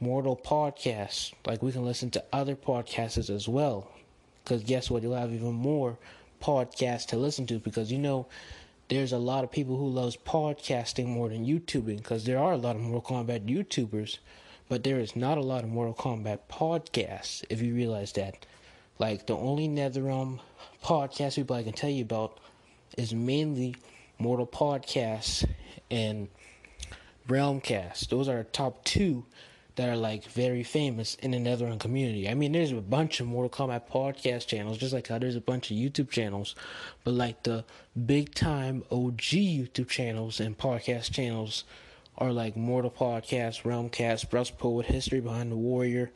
Mortal 0.00 0.36
podcasts. 0.36 1.32
Like 1.46 1.62
we 1.62 1.72
can 1.72 1.84
listen 1.84 2.10
to 2.10 2.24
other 2.32 2.56
podcasts 2.56 3.30
as 3.30 3.48
well. 3.48 3.90
Because 4.42 4.62
guess 4.62 4.90
what? 4.90 5.02
You'll 5.02 5.14
have 5.14 5.32
even 5.32 5.54
more 5.54 5.98
podcasts 6.42 7.06
to 7.06 7.16
listen 7.16 7.46
to 7.46 7.58
because 7.58 7.90
you 7.90 7.98
know 7.98 8.26
there's 8.88 9.12
a 9.12 9.18
lot 9.18 9.42
of 9.42 9.50
people 9.50 9.76
who 9.76 9.88
loves 9.88 10.16
podcasting 10.16 11.06
more 11.06 11.28
than 11.28 11.44
YouTubing 11.44 11.98
because 11.98 12.24
there 12.24 12.38
are 12.38 12.52
a 12.52 12.56
lot 12.56 12.76
of 12.76 12.82
Mortal 12.82 13.16
Kombat 13.16 13.46
YouTubers, 13.46 14.18
but 14.68 14.84
there 14.84 15.00
is 15.00 15.16
not 15.16 15.38
a 15.38 15.42
lot 15.42 15.64
of 15.64 15.70
Mortal 15.70 15.94
Kombat 15.94 16.40
podcasts. 16.50 17.44
If 17.50 17.60
you 17.60 17.74
realize 17.74 18.12
that, 18.12 18.46
like 18.98 19.26
the 19.26 19.36
only 19.36 19.68
NetherRealm 19.68 20.40
podcast 20.84 21.34
people 21.34 21.56
I 21.56 21.64
can 21.64 21.72
tell 21.72 21.90
you 21.90 22.02
about 22.02 22.38
is 22.96 23.12
mainly 23.12 23.76
Mortal 24.18 24.46
Podcasts 24.46 25.46
and 25.90 26.28
Realmcast. 27.28 28.08
Those 28.08 28.28
are 28.28 28.44
top 28.44 28.84
two 28.84 29.24
that 29.76 29.88
are 29.88 29.96
like 29.96 30.24
very 30.24 30.62
famous 30.62 31.14
in 31.16 31.30
the 31.30 31.38
NetherRealm 31.38 31.78
community. 31.78 32.28
I 32.28 32.34
mean, 32.34 32.52
there's 32.52 32.72
a 32.72 32.76
bunch 32.76 33.20
of 33.20 33.26
Mortal 33.26 33.50
Kombat 33.50 33.88
podcast 33.88 34.46
channels, 34.46 34.78
just 34.78 34.92
like 34.92 35.08
how 35.08 35.18
there's 35.18 35.36
a 35.36 35.40
bunch 35.40 35.70
of 35.70 35.76
YouTube 35.76 36.10
channels, 36.10 36.54
but 37.04 37.14
like 37.14 37.42
the 37.42 37.64
big 38.06 38.34
time 38.34 38.82
OG 38.90 39.18
YouTube 39.18 39.88
channels 39.88 40.40
and 40.40 40.56
podcast 40.56 41.12
channels 41.12 41.64
are 42.18 42.32
like 42.32 42.56
Mortal 42.56 42.90
Podcast, 42.90 43.62
Realmcast, 43.62 44.30
Brust 44.30 44.58
Poet, 44.58 44.86
History 44.86 45.20
Behind 45.20 45.52
the 45.52 45.56
Warrior, 45.56 46.10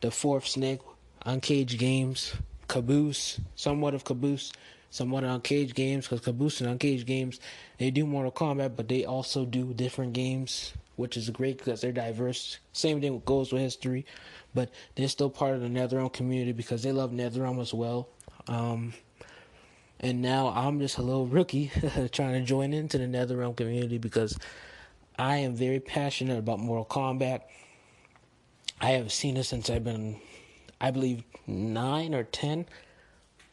The 0.00 0.10
Fourth 0.10 0.48
Snake, 0.48 0.80
Uncaged 1.24 1.78
Games, 1.78 2.34
Caboose, 2.66 3.40
somewhat 3.54 3.94
of 3.94 4.04
Caboose, 4.04 4.52
somewhat 4.90 5.24
Uncaged 5.24 5.74
Games, 5.74 6.06
because 6.06 6.24
Caboose 6.24 6.60
and 6.60 6.70
Uncaged 6.70 7.06
Games, 7.06 7.40
they 7.78 7.90
do 7.90 8.06
Mortal 8.06 8.32
Kombat, 8.32 8.76
but 8.76 8.88
they 8.88 9.04
also 9.04 9.44
do 9.44 9.72
different 9.74 10.12
games 10.12 10.72
which 10.98 11.16
is 11.16 11.30
great 11.30 11.58
because 11.58 11.80
they're 11.80 11.92
diverse. 11.92 12.58
Same 12.72 13.00
thing 13.00 13.22
goes 13.24 13.52
with 13.52 13.62
history, 13.62 14.04
but 14.52 14.68
they're 14.96 15.06
still 15.06 15.30
part 15.30 15.54
of 15.54 15.60
the 15.60 15.68
NetherRealm 15.68 16.12
community 16.12 16.50
because 16.50 16.82
they 16.82 16.90
love 16.90 17.12
NetherRealm 17.12 17.60
as 17.60 17.72
well. 17.72 18.08
Um, 18.48 18.92
and 20.00 20.20
now 20.20 20.48
I'm 20.48 20.80
just 20.80 20.98
a 20.98 21.02
little 21.02 21.28
rookie 21.28 21.70
trying 22.10 22.32
to 22.32 22.40
join 22.40 22.72
into 22.72 22.98
the 22.98 23.04
NetherRealm 23.04 23.56
community 23.56 23.98
because 23.98 24.36
I 25.16 25.36
am 25.36 25.54
very 25.54 25.78
passionate 25.78 26.38
about 26.38 26.58
Mortal 26.58 26.84
Kombat. 26.84 27.42
I 28.80 28.90
have 28.90 29.12
seen 29.12 29.36
it 29.36 29.44
since 29.44 29.70
I've 29.70 29.84
been, 29.84 30.16
I 30.80 30.90
believe, 30.90 31.22
nine 31.46 32.12
or 32.12 32.24
ten. 32.24 32.66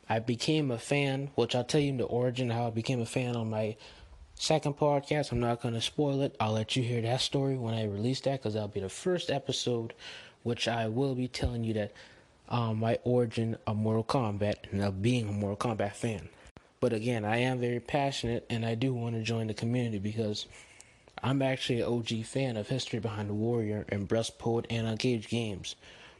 I 0.07 0.19
became 0.19 0.69
a 0.69 0.77
fan, 0.77 1.31
which 1.35 1.55
I'll 1.55 1.63
tell 1.63 1.81
you 1.81 1.95
the 1.97 2.03
origin 2.03 2.50
how 2.50 2.67
I 2.67 2.69
became 2.69 3.01
a 3.01 3.05
fan 3.05 3.35
on 3.35 3.50
my 3.50 3.75
second 4.35 4.77
podcast. 4.77 5.31
I'm 5.31 5.39
not 5.39 5.62
going 5.62 5.74
to 5.74 5.81
spoil 5.81 6.21
it. 6.21 6.35
I'll 6.39 6.53
let 6.53 6.75
you 6.75 6.83
hear 6.83 7.01
that 7.01 7.21
story 7.21 7.57
when 7.57 7.74
I 7.74 7.85
release 7.85 8.21
that 8.21 8.39
because 8.39 8.53
that'll 8.53 8.67
be 8.67 8.81
the 8.81 8.89
first 8.89 9.31
episode, 9.31 9.93
which 10.43 10.67
I 10.67 10.88
will 10.88 11.15
be 11.15 11.27
telling 11.27 11.63
you 11.63 11.74
that 11.74 11.91
um, 12.50 12.79
my 12.79 13.00
origin 13.03 13.57
of 13.65 13.77
Mortal 13.77 14.03
Kombat 14.03 14.71
and 14.71 14.83
of 14.83 15.01
being 15.01 15.27
a 15.27 15.31
Mortal 15.31 15.71
Kombat 15.71 15.93
fan. 15.93 16.29
But 16.79 16.93
again, 16.93 17.25
I 17.25 17.38
am 17.38 17.59
very 17.59 17.79
passionate 17.79 18.45
and 18.50 18.65
I 18.65 18.75
do 18.75 18.93
want 18.93 19.15
to 19.15 19.24
join 19.24 19.47
the 19.47 19.53
community 19.55 19.97
because 19.97 20.45
I'm 21.24 21.41
actually 21.41 21.81
an 21.81 21.88
OG 21.88 22.25
fan 22.25 22.57
of 22.57 22.67
History 22.67 23.00
Behind 23.00 23.29
the 23.29 23.33
Warrior 23.33 23.85
and 23.89 24.07
Brust 24.07 24.38
Poet 24.38 24.67
and 24.69 24.85
Uncaged 24.85 25.29
Games. 25.29 25.75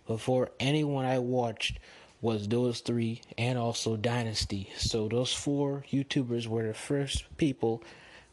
Before 0.08 0.50
anyone 0.60 1.06
I 1.06 1.20
watched 1.20 1.80
was 2.26 2.48
those 2.48 2.80
three 2.80 3.22
and 3.38 3.56
also 3.56 3.96
Dynasty. 3.96 4.68
So 4.78 5.08
those 5.08 5.32
four 5.32 5.86
YouTubers 5.92 6.48
were 6.48 6.66
the 6.66 6.74
first 6.74 7.24
people 7.38 7.84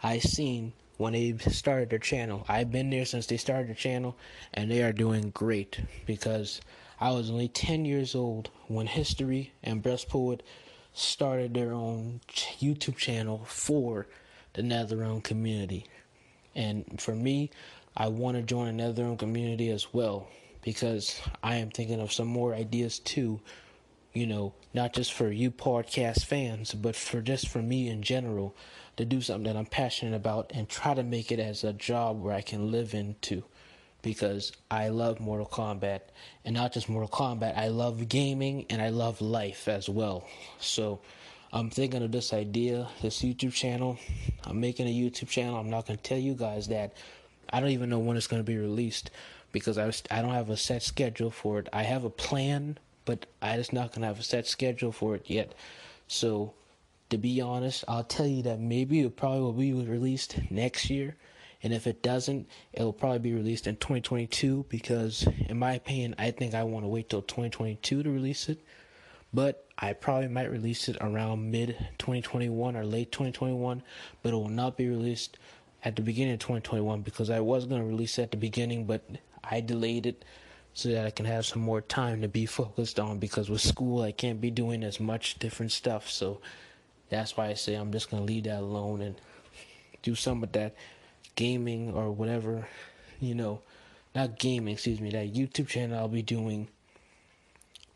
I 0.03 0.19
seen 0.19 0.73
when 0.97 1.13
they 1.13 1.37
started 1.37 1.91
their 1.91 1.99
channel. 1.99 2.47
I've 2.49 2.73
been 2.73 2.89
there 2.89 3.05
since 3.05 3.27
they 3.27 3.37
started 3.37 3.69
their 3.69 3.75
channel, 3.75 4.17
and 4.55 4.71
they 4.71 4.83
are 4.83 4.95
doing 4.95 5.29
great 5.35 5.79
because 6.07 6.63
I 7.01 7.11
was 7.11 7.29
only 7.29 7.49
10 7.49 7.85
years 7.85 8.15
old 8.15 8.49
when 8.67 8.87
History 8.87 9.53
and 9.63 9.83
Brust 9.83 10.09
Poet 10.09 10.43
started 10.95 11.53
their 11.53 11.75
own 11.75 12.23
YouTube 12.61 12.97
channel 12.97 13.43
for 13.45 14.07
the 14.55 14.63
NetherRealm 14.63 15.23
community. 15.23 15.85
And 16.55 16.99
for 16.99 17.15
me, 17.15 17.51
I 17.95 18.09
want 18.09 18.39
to 18.39 18.43
join 18.43 18.79
the 18.79 18.85
NetherRealm 18.85 19.19
community 19.19 19.69
as 19.69 19.93
well 19.93 20.29
because 20.63 21.21
I 21.43 21.57
am 21.57 21.69
thinking 21.69 22.01
of 22.01 22.11
some 22.11 22.29
more 22.29 22.55
ideas 22.55 22.99
too 22.99 23.39
you 24.13 24.27
know, 24.27 24.55
not 24.75 24.93
just 24.93 25.13
for 25.13 25.31
you 25.31 25.51
podcast 25.51 26.25
fans, 26.25 26.75
but 26.75 26.97
for 26.97 27.21
just 27.21 27.49
for 27.49 27.63
me 27.63 27.89
in 27.89 28.03
general 28.03 28.55
to 28.97 29.05
do 29.05 29.21
something 29.21 29.53
that 29.53 29.59
I'm 29.59 29.67
passionate 29.67 30.15
about 30.15 30.53
and 30.55 30.69
try 30.69 30.95
to 30.95 31.03
make 31.03 31.33
it 31.33 31.39
as 31.39 31.65
a 31.65 31.73
job 31.73 32.21
where 32.21 32.35
I 32.35 32.43
can 32.43 32.71
live 32.71 32.95
into 32.95 33.45
because 34.03 34.53
I 34.71 34.89
love 34.89 35.21
Mortal 35.21 35.47
Kombat 35.47 36.01
and 36.45 36.55
not 36.55 36.73
just 36.73 36.89
Mortal 36.89 37.09
Kombat, 37.09 37.57
I 37.57 37.69
love 37.69 38.09
gaming 38.09 38.67
and 38.69 38.83
I 38.83 38.91
love 38.91 39.21
life 39.21 39.69
as 39.69 39.89
well. 39.89 40.27
So 40.59 41.01
I'm 41.53 41.71
thinking 41.71 42.03
of 42.03 42.13
this 42.13 42.33
idea, 42.33 42.89
this 43.01 43.23
YouTube 43.23 43.53
channel. 43.53 43.99
I'm 44.45 44.61
making 44.61 44.89
a 44.89 44.91
YouTube 44.91 45.29
channel. 45.29 45.57
I'm 45.57 45.71
not 45.71 45.87
going 45.87 45.99
to 45.99 46.03
tell 46.03 46.19
you 46.19 46.35
guys 46.35 46.69
that. 46.69 46.95
I 47.53 47.61
don't 47.61 47.71
even 47.71 47.91
know 47.91 47.99
when 47.99 48.17
it's 48.17 48.27
going 48.27 48.41
to 48.41 48.47
be 48.47 48.57
released 48.57 49.11
because 49.53 49.77
I, 49.79 49.87
was, 49.87 50.03
I 50.11 50.23
don't 50.23 50.33
have 50.33 50.51
a 50.51 50.57
set 50.57 50.83
schedule 50.83 51.31
for 51.31 51.59
it. 51.59 51.69
I 51.73 51.83
have 51.83 52.05
a 52.05 52.11
plan, 52.11 52.79
but 53.05 53.27
I 53.41 53.57
just 53.57 53.73
not 53.73 53.93
to 53.95 54.01
have 54.01 54.21
a 54.21 54.23
set 54.23 54.47
schedule 54.47 54.93
for 54.93 55.15
it 55.15 55.29
yet. 55.29 55.55
So 56.07 56.55
to 57.11 57.19
be 57.19 57.41
honest, 57.41 57.85
I'll 57.89 58.05
tell 58.05 58.27
you 58.27 58.43
that 58.45 58.59
maybe 58.59 59.01
it 59.01 59.17
probably 59.17 59.73
will 59.73 59.83
be 59.83 59.89
released 59.91 60.39
next 60.51 60.89
year. 60.89 61.17
And 61.63 61.73
if 61.73 61.87
it 61.87 62.03
doesn't, 62.03 62.49
it'll 62.73 62.93
probably 62.93 63.19
be 63.19 63.35
released 63.35 63.67
in 63.67 63.77
2022 63.77 64.67
because, 64.69 65.29
in 65.47 65.59
my 65.59 65.75
opinion, 65.75 66.15
I 66.19 66.31
think 66.31 66.55
I 66.55 66.65
want 66.65 66.85
to 66.85 66.89
wait 66.89 67.11
till 67.11 67.23
2022 67.23 68.03
to 68.03 68.11
release 68.11 68.49
it. 68.49 68.65
But 69.33 69.67
I 69.79 69.93
probably 69.93 70.29
might 70.29 70.51
release 70.51 70.89
it 70.89 70.97
around 71.01 71.51
mid 71.51 71.77
2021 71.99 72.77
or 72.77 72.85
late 72.85 73.13
2021, 73.13 73.83
but 74.23 74.33
it 74.33 74.37
will 74.37 74.49
not 74.49 74.77
be 74.77 74.89
released 74.89 75.39
at 75.85 75.97
the 75.97 76.03
beginning 76.03 76.35
of 76.35 76.41
2021 76.41 77.03
because 77.03 77.31
I 77.31 77.41
was 77.41 77.67
going 77.67 77.81
to 77.81 77.87
release 77.87 78.19
it 78.19 78.23
at 78.23 78.31
the 78.31 78.37
beginning, 78.37 78.87
but 78.87 79.03
I 79.45 79.61
delayed 79.61 80.07
it 80.07 80.25
so 80.75 80.89
that 80.91 81.07
I 81.07 81.11
can 81.11 81.27
have 81.27 81.47
some 81.47 81.63
more 81.63 81.81
time 81.81 82.23
to 82.23 82.29
be 82.29 82.47
focused 82.61 82.99
on 82.99 83.19
because 83.19 83.51
with 83.51 83.61
school 83.61 84.03
I 84.03 84.13
can't 84.13 84.41
be 84.41 84.51
doing 84.51 84.83
as 84.83 85.01
much 85.01 85.39
different 85.39 85.73
stuff. 85.73 86.11
So 86.11 86.41
that's 87.11 87.37
why 87.37 87.49
I 87.49 87.55
say 87.55 87.75
I'm 87.75 87.93
just 87.93 88.11
gonna 88.11 88.25
leave 88.25 88.45
that 88.45 88.61
alone 88.61 89.01
and 89.01 89.21
do 90.03 90.15
some 90.15 90.43
of 90.43 90.53
that 90.53 90.75
gaming 91.37 91.93
or 91.93 92.11
whatever, 92.11 92.67
you 93.21 93.35
know, 93.35 93.61
not 94.15 94.39
gaming, 94.39 94.75
excuse 94.75 95.01
me, 95.01 95.11
that 95.11 95.33
YouTube 95.33 95.69
channel 95.69 95.99
I'll 95.99 96.09
be 96.09 96.23
doing 96.23 96.69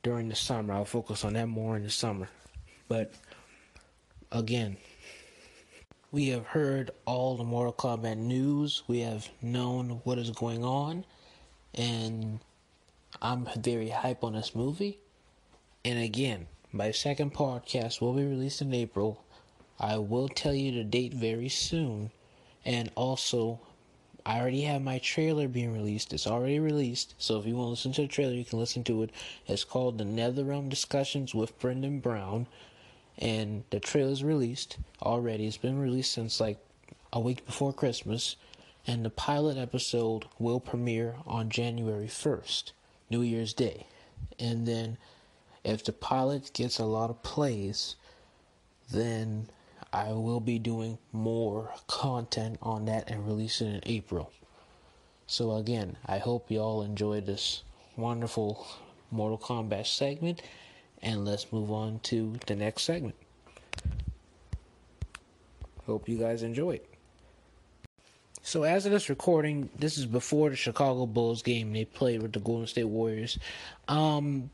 during 0.02 0.28
the 0.28 0.37
summer. 0.37 0.75
I'll 0.75 0.85
focus 0.85 1.25
on 1.25 1.35
that 1.35 1.49
more 1.49 1.76
in 1.76 1.83
the 1.83 1.90
summer. 1.90 2.28
But 2.88 3.12
again, 4.30 4.76
we 6.12 6.28
have 6.28 6.47
heard 6.47 6.92
all 7.04 7.37
the 7.37 7.45
Mortal 7.45 7.73
Kombat 7.73 8.16
news. 8.16 8.83
We 8.87 9.00
have 9.00 9.28
known 9.42 10.00
what 10.04 10.18
is 10.18 10.30
going 10.30 10.64
on. 10.64 11.04
And 11.75 12.40
I'm 13.23 13.49
very 13.56 13.88
hype 13.88 14.23
on 14.23 14.35
this 14.35 14.54
movie. 14.54 14.99
And 15.85 15.99
again, 15.99 16.49
my 16.73 16.90
second 16.90 17.32
podcast 17.32 18.00
will 18.00 18.12
be 18.12 18.25
released 18.25 18.61
in 18.61 18.75
April. 18.75 19.25
I 19.78 19.99
will 19.99 20.28
tell 20.28 20.54
you 20.54 20.73
the 20.73 20.85
date 20.85 21.14
very 21.14 21.49
soon. 21.49 22.11
And 22.64 22.90
also, 22.94 23.61
I 24.26 24.40
already 24.40 24.62
have 24.62 24.82
my 24.82 24.99
trailer 24.99 25.49
being 25.49 25.73
released. 25.73 26.12
It's 26.12 26.26
already 26.26 26.58
released. 26.58 27.14
So 27.18 27.38
if 27.38 27.46
you 27.46 27.54
want 27.54 27.66
to 27.66 27.70
listen 27.70 27.92
to 27.92 28.02
the 28.02 28.08
trailer, 28.08 28.35
you 28.35 28.44
can 28.44 28.58
listen 28.58 28.85
to 28.85 29.04
it. 29.04 29.11
It's 29.46 29.64
called 29.64 29.99
The 29.99 30.04
NetherRealm 30.04 30.68
Discussions 30.68 31.35
with 31.35 31.58
Brendan 31.58 32.00
Brown. 32.00 32.46
And 33.18 33.64
the 33.70 33.80
trailer 33.80 34.12
is 34.12 34.25
released 34.25 34.78
already. 35.00 35.46
It's 35.46 35.56
been 35.56 35.78
released 35.78 36.12
since 36.12 36.40
like 36.40 36.58
a 37.12 37.20
week 37.20 37.46
before 37.46 37.73
Christmas. 37.73 38.37
And 38.87 39.04
the 39.04 39.11
pilot 39.11 39.56
episode 39.56 40.26
will 40.38 40.61
premiere 40.61 41.16
on 41.26 41.49
January 41.49 42.06
1st, 42.08 42.73
New 43.10 43.22
Year's 43.22 43.54
Day. 43.54 43.86
And 44.38 44.66
then 44.66 44.98
if 45.64 45.84
the 45.84 45.92
pilot 45.92 46.50
gets 46.52 46.78
a 46.78 46.84
lot 46.84 47.10
of 47.10 47.22
plays, 47.22 47.96
then 48.90 49.48
I 49.92 50.12
will 50.12 50.40
be 50.40 50.58
doing 50.58 50.98
more 51.12 51.72
content 51.86 52.58
on 52.62 52.84
that 52.86 53.10
and 53.10 53.26
release 53.26 53.60
it 53.60 53.66
in 53.66 53.80
April. 53.84 54.32
So 55.26 55.56
again, 55.56 55.96
I 56.06 56.18
hope 56.18 56.50
y'all 56.50 56.82
enjoyed 56.82 57.26
this 57.26 57.62
wonderful 57.96 58.66
Mortal 59.10 59.38
Kombat 59.38 59.86
segment 59.86 60.42
and 61.02 61.25
let's 61.25 61.52
move 61.52 61.70
on 61.70 62.00
to 62.04 62.34
the 62.46 62.54
next 62.54 62.82
segment. 62.82 63.16
Hope 65.86 66.08
you 66.08 66.18
guys 66.18 66.42
enjoy 66.42 66.72
it. 66.72 66.95
So 68.46 68.62
as 68.62 68.86
of 68.86 68.92
this 68.92 69.08
recording, 69.08 69.70
this 69.76 69.98
is 69.98 70.06
before 70.06 70.50
the 70.50 70.56
Chicago 70.56 71.04
Bulls 71.04 71.42
game 71.42 71.72
they 71.72 71.84
played 71.84 72.22
with 72.22 72.32
the 72.32 72.38
Golden 72.38 72.68
State 72.68 72.84
Warriors. 72.84 73.40
Um, 73.88 74.50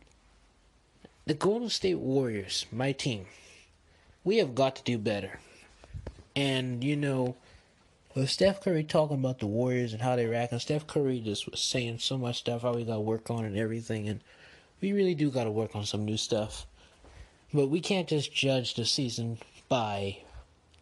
the 1.26 1.34
Golden 1.34 1.68
State 1.68 1.98
Warriors, 1.98 2.64
my 2.72 2.92
team, 2.92 3.26
we 4.24 4.38
have 4.38 4.54
got 4.54 4.76
to 4.76 4.82
do 4.82 4.96
better. 4.96 5.38
And, 6.34 6.82
you 6.82 6.96
know, 6.96 7.36
with 8.14 8.30
Steph 8.30 8.62
Curry 8.62 8.82
talking 8.82 9.18
about 9.18 9.40
the 9.40 9.46
Warriors 9.46 9.92
and 9.92 10.00
how 10.00 10.16
they 10.16 10.24
rack, 10.24 10.52
and 10.52 10.62
Steph 10.62 10.86
Curry 10.86 11.20
just 11.20 11.50
was 11.50 11.60
saying 11.60 11.98
so 11.98 12.16
much 12.16 12.38
stuff, 12.38 12.62
how 12.62 12.72
we 12.72 12.84
got 12.84 12.94
to 12.94 13.00
work 13.00 13.28
on 13.28 13.44
and 13.44 13.58
everything, 13.58 14.08
and 14.08 14.20
we 14.80 14.94
really 14.94 15.14
do 15.14 15.30
got 15.30 15.44
to 15.44 15.50
work 15.50 15.76
on 15.76 15.84
some 15.84 16.06
new 16.06 16.16
stuff. 16.16 16.66
But 17.52 17.66
we 17.66 17.80
can't 17.80 18.08
just 18.08 18.32
judge 18.32 18.72
the 18.72 18.86
season 18.86 19.36
by 19.68 20.20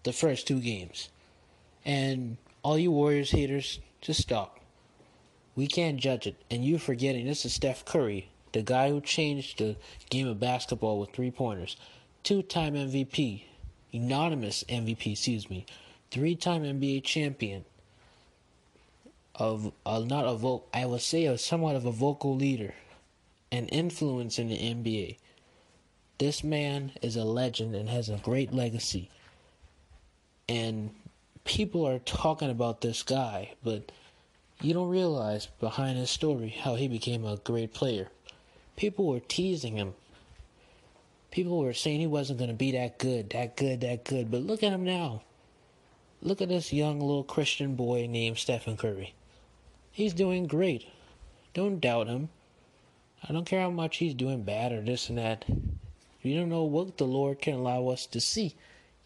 the 0.04 0.12
first 0.12 0.46
two 0.46 0.60
games. 0.60 1.08
And 1.84 2.36
all 2.62 2.78
you 2.78 2.90
Warriors 2.90 3.30
haters, 3.30 3.80
just 4.00 4.20
stop. 4.20 4.60
We 5.56 5.66
can't 5.66 5.98
judge 5.98 6.26
it. 6.26 6.36
And 6.50 6.64
you're 6.64 6.78
forgetting 6.78 7.26
this 7.26 7.44
is 7.44 7.52
Steph 7.52 7.84
Curry, 7.84 8.28
the 8.52 8.62
guy 8.62 8.90
who 8.90 9.00
changed 9.00 9.58
the 9.58 9.76
game 10.08 10.26
of 10.26 10.40
basketball 10.40 10.98
with 10.98 11.10
three 11.10 11.30
pointers. 11.30 11.76
Two 12.22 12.42
time 12.42 12.74
MVP, 12.74 13.44
anonymous 13.92 14.64
MVP, 14.68 15.12
excuse 15.12 15.48
me, 15.48 15.66
three 16.10 16.34
time 16.34 16.62
NBA 16.62 17.04
champion. 17.04 17.64
Of 19.34 19.72
uh, 19.86 20.00
not 20.00 20.26
a 20.26 20.34
vote, 20.34 20.66
I 20.74 20.84
would 20.84 21.00
say 21.00 21.24
a 21.24 21.38
somewhat 21.38 21.74
of 21.74 21.86
a 21.86 21.92
vocal 21.92 22.36
leader, 22.36 22.74
an 23.50 23.68
influence 23.68 24.38
in 24.38 24.48
the 24.48 24.56
NBA. 24.56 25.16
This 26.18 26.44
man 26.44 26.92
is 27.00 27.16
a 27.16 27.24
legend 27.24 27.74
and 27.74 27.88
has 27.88 28.10
a 28.10 28.18
great 28.18 28.52
legacy. 28.52 29.08
And 30.46 30.90
people 31.44 31.86
are 31.86 31.98
talking 32.00 32.50
about 32.50 32.80
this 32.80 33.02
guy, 33.02 33.52
but 33.62 33.90
you 34.60 34.74
don't 34.74 34.88
realize 34.88 35.46
behind 35.58 35.98
his 35.98 36.10
story 36.10 36.50
how 36.50 36.74
he 36.74 36.88
became 36.88 37.24
a 37.24 37.36
great 37.38 37.72
player. 37.72 38.08
People 38.76 39.06
were 39.06 39.20
teasing 39.20 39.76
him. 39.76 39.94
People 41.30 41.60
were 41.60 41.72
saying 41.72 42.00
he 42.00 42.06
wasn't 42.06 42.38
going 42.38 42.50
to 42.50 42.56
be 42.56 42.72
that 42.72 42.98
good, 42.98 43.30
that 43.30 43.56
good, 43.56 43.80
that 43.82 44.04
good. 44.04 44.30
But 44.30 44.42
look 44.42 44.62
at 44.62 44.72
him 44.72 44.84
now. 44.84 45.22
Look 46.22 46.42
at 46.42 46.48
this 46.48 46.72
young 46.72 47.00
little 47.00 47.24
Christian 47.24 47.74
boy 47.76 48.06
named 48.06 48.38
Stephen 48.38 48.76
Curry. 48.76 49.14
He's 49.92 50.12
doing 50.12 50.46
great. 50.46 50.86
Don't 51.54 51.80
doubt 51.80 52.08
him. 52.08 52.28
I 53.26 53.32
don't 53.32 53.46
care 53.46 53.60
how 53.60 53.70
much 53.70 53.98
he's 53.98 54.14
doing 54.14 54.42
bad 54.42 54.72
or 54.72 54.82
this 54.82 55.08
and 55.08 55.18
that. 55.18 55.44
You 56.22 56.38
don't 56.38 56.48
know 56.48 56.64
what 56.64 56.98
the 56.98 57.06
Lord 57.06 57.40
can 57.40 57.54
allow 57.54 57.88
us 57.88 58.06
to 58.06 58.20
see. 58.20 58.54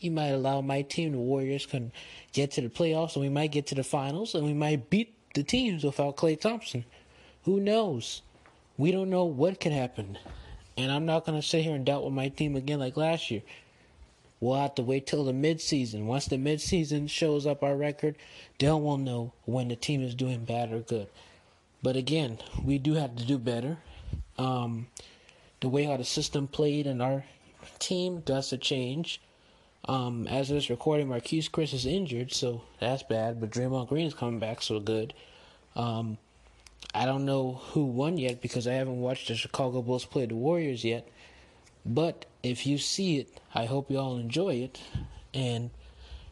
He 0.05 0.11
might 0.11 0.33
allow 0.33 0.61
my 0.61 0.83
team, 0.83 1.13
the 1.13 1.19
Warriors, 1.19 1.65
can 1.65 1.91
get 2.35 2.51
to 2.51 2.61
the 2.61 2.69
playoffs, 2.69 3.15
and 3.17 3.23
we 3.23 3.31
might 3.31 3.53
get 3.53 3.69
to 3.69 3.75
the 3.75 3.83
finals, 3.83 4.35
and 4.35 4.45
we 4.45 4.53
might 4.53 4.91
beat 4.91 5.15
the 5.33 5.43
teams 5.43 5.83
without 5.83 6.19
Klay 6.19 6.39
Thompson. 6.39 6.85
Who 7.45 7.59
knows? 7.59 8.21
We 8.77 8.93
don't 8.93 9.09
know 9.09 9.25
what 9.25 9.61
can 9.61 9.73
happen. 9.73 10.19
And 10.77 10.93
I'm 10.93 11.07
not 11.07 11.25
going 11.25 11.41
to 11.41 11.47
sit 11.47 11.65
here 11.65 11.75
and 11.75 11.87
doubt 11.87 12.05
with 12.05 12.13
my 12.13 12.29
team 12.29 12.55
again 12.55 12.81
like 12.81 12.99
last 12.99 13.31
year. 13.31 13.41
We'll 14.41 14.61
have 14.61 14.75
to 14.75 14.83
wait 14.83 15.07
till 15.07 15.25
the 15.25 15.33
midseason. 15.33 16.05
Once 16.05 16.27
the 16.27 16.37
midseason 16.37 17.09
shows 17.09 17.47
up 17.47 17.63
our 17.63 17.75
record, 17.75 18.17
then 18.59 18.83
we'll 18.83 18.99
know 18.99 19.33
when 19.47 19.69
the 19.69 19.77
team 19.77 20.03
is 20.03 20.15
doing 20.15 20.45
bad 20.45 20.71
or 20.71 20.81
good. 20.81 21.09
But 21.83 21.97
again, 21.97 22.41
we 22.63 22.77
do 22.77 22.93
have 22.93 23.17
to 23.17 23.25
do 23.25 23.39
better. 23.39 23.79
Um, 24.37 24.89
the 25.63 25.71
way 25.71 25.85
how 25.85 25.97
the 25.97 26.05
system 26.05 26.47
played 26.47 26.87
and 26.87 27.01
our 27.01 27.25
team 27.79 28.21
does 28.21 28.53
a 28.53 28.59
change. 28.59 29.23
Um, 29.87 30.27
as 30.29 30.51
of 30.51 30.57
this 30.57 30.71
recording, 30.71 31.09
Marquese 31.09 31.51
Chriss 31.51 31.75
is 31.75 31.87
injured, 31.87 32.33
so 32.33 32.63
that's 32.81 33.03
bad. 33.03 33.41
But 33.41 33.51
Draymond 33.51 33.89
Green 33.89 34.07
is 34.07 34.15
coming 34.15 34.39
back, 34.39 34.63
so 34.63 34.81
good. 34.81 35.13
Um, 35.77 36.19
I 36.95 37.07
don't 37.07 37.25
know 37.25 37.61
who 37.73 37.85
won 37.85 38.17
yet 38.17 38.41
because 38.41 38.67
I 38.67 38.75
haven't 38.75 39.01
watched 39.01 39.29
the 39.29 39.35
Chicago 39.35 39.83
Bulls 39.83 40.05
play 40.05 40.27
the 40.27 40.35
Warriors 40.35 40.85
yet. 40.85 41.09
But 41.85 42.25
if 42.43 42.67
you 42.67 42.79
see 42.79 43.19
it, 43.19 43.41
I 43.55 43.67
hope 43.67 43.91
you 43.91 43.99
all 43.99 44.17
enjoy 44.17 44.55
it. 44.55 44.81
And 45.35 45.71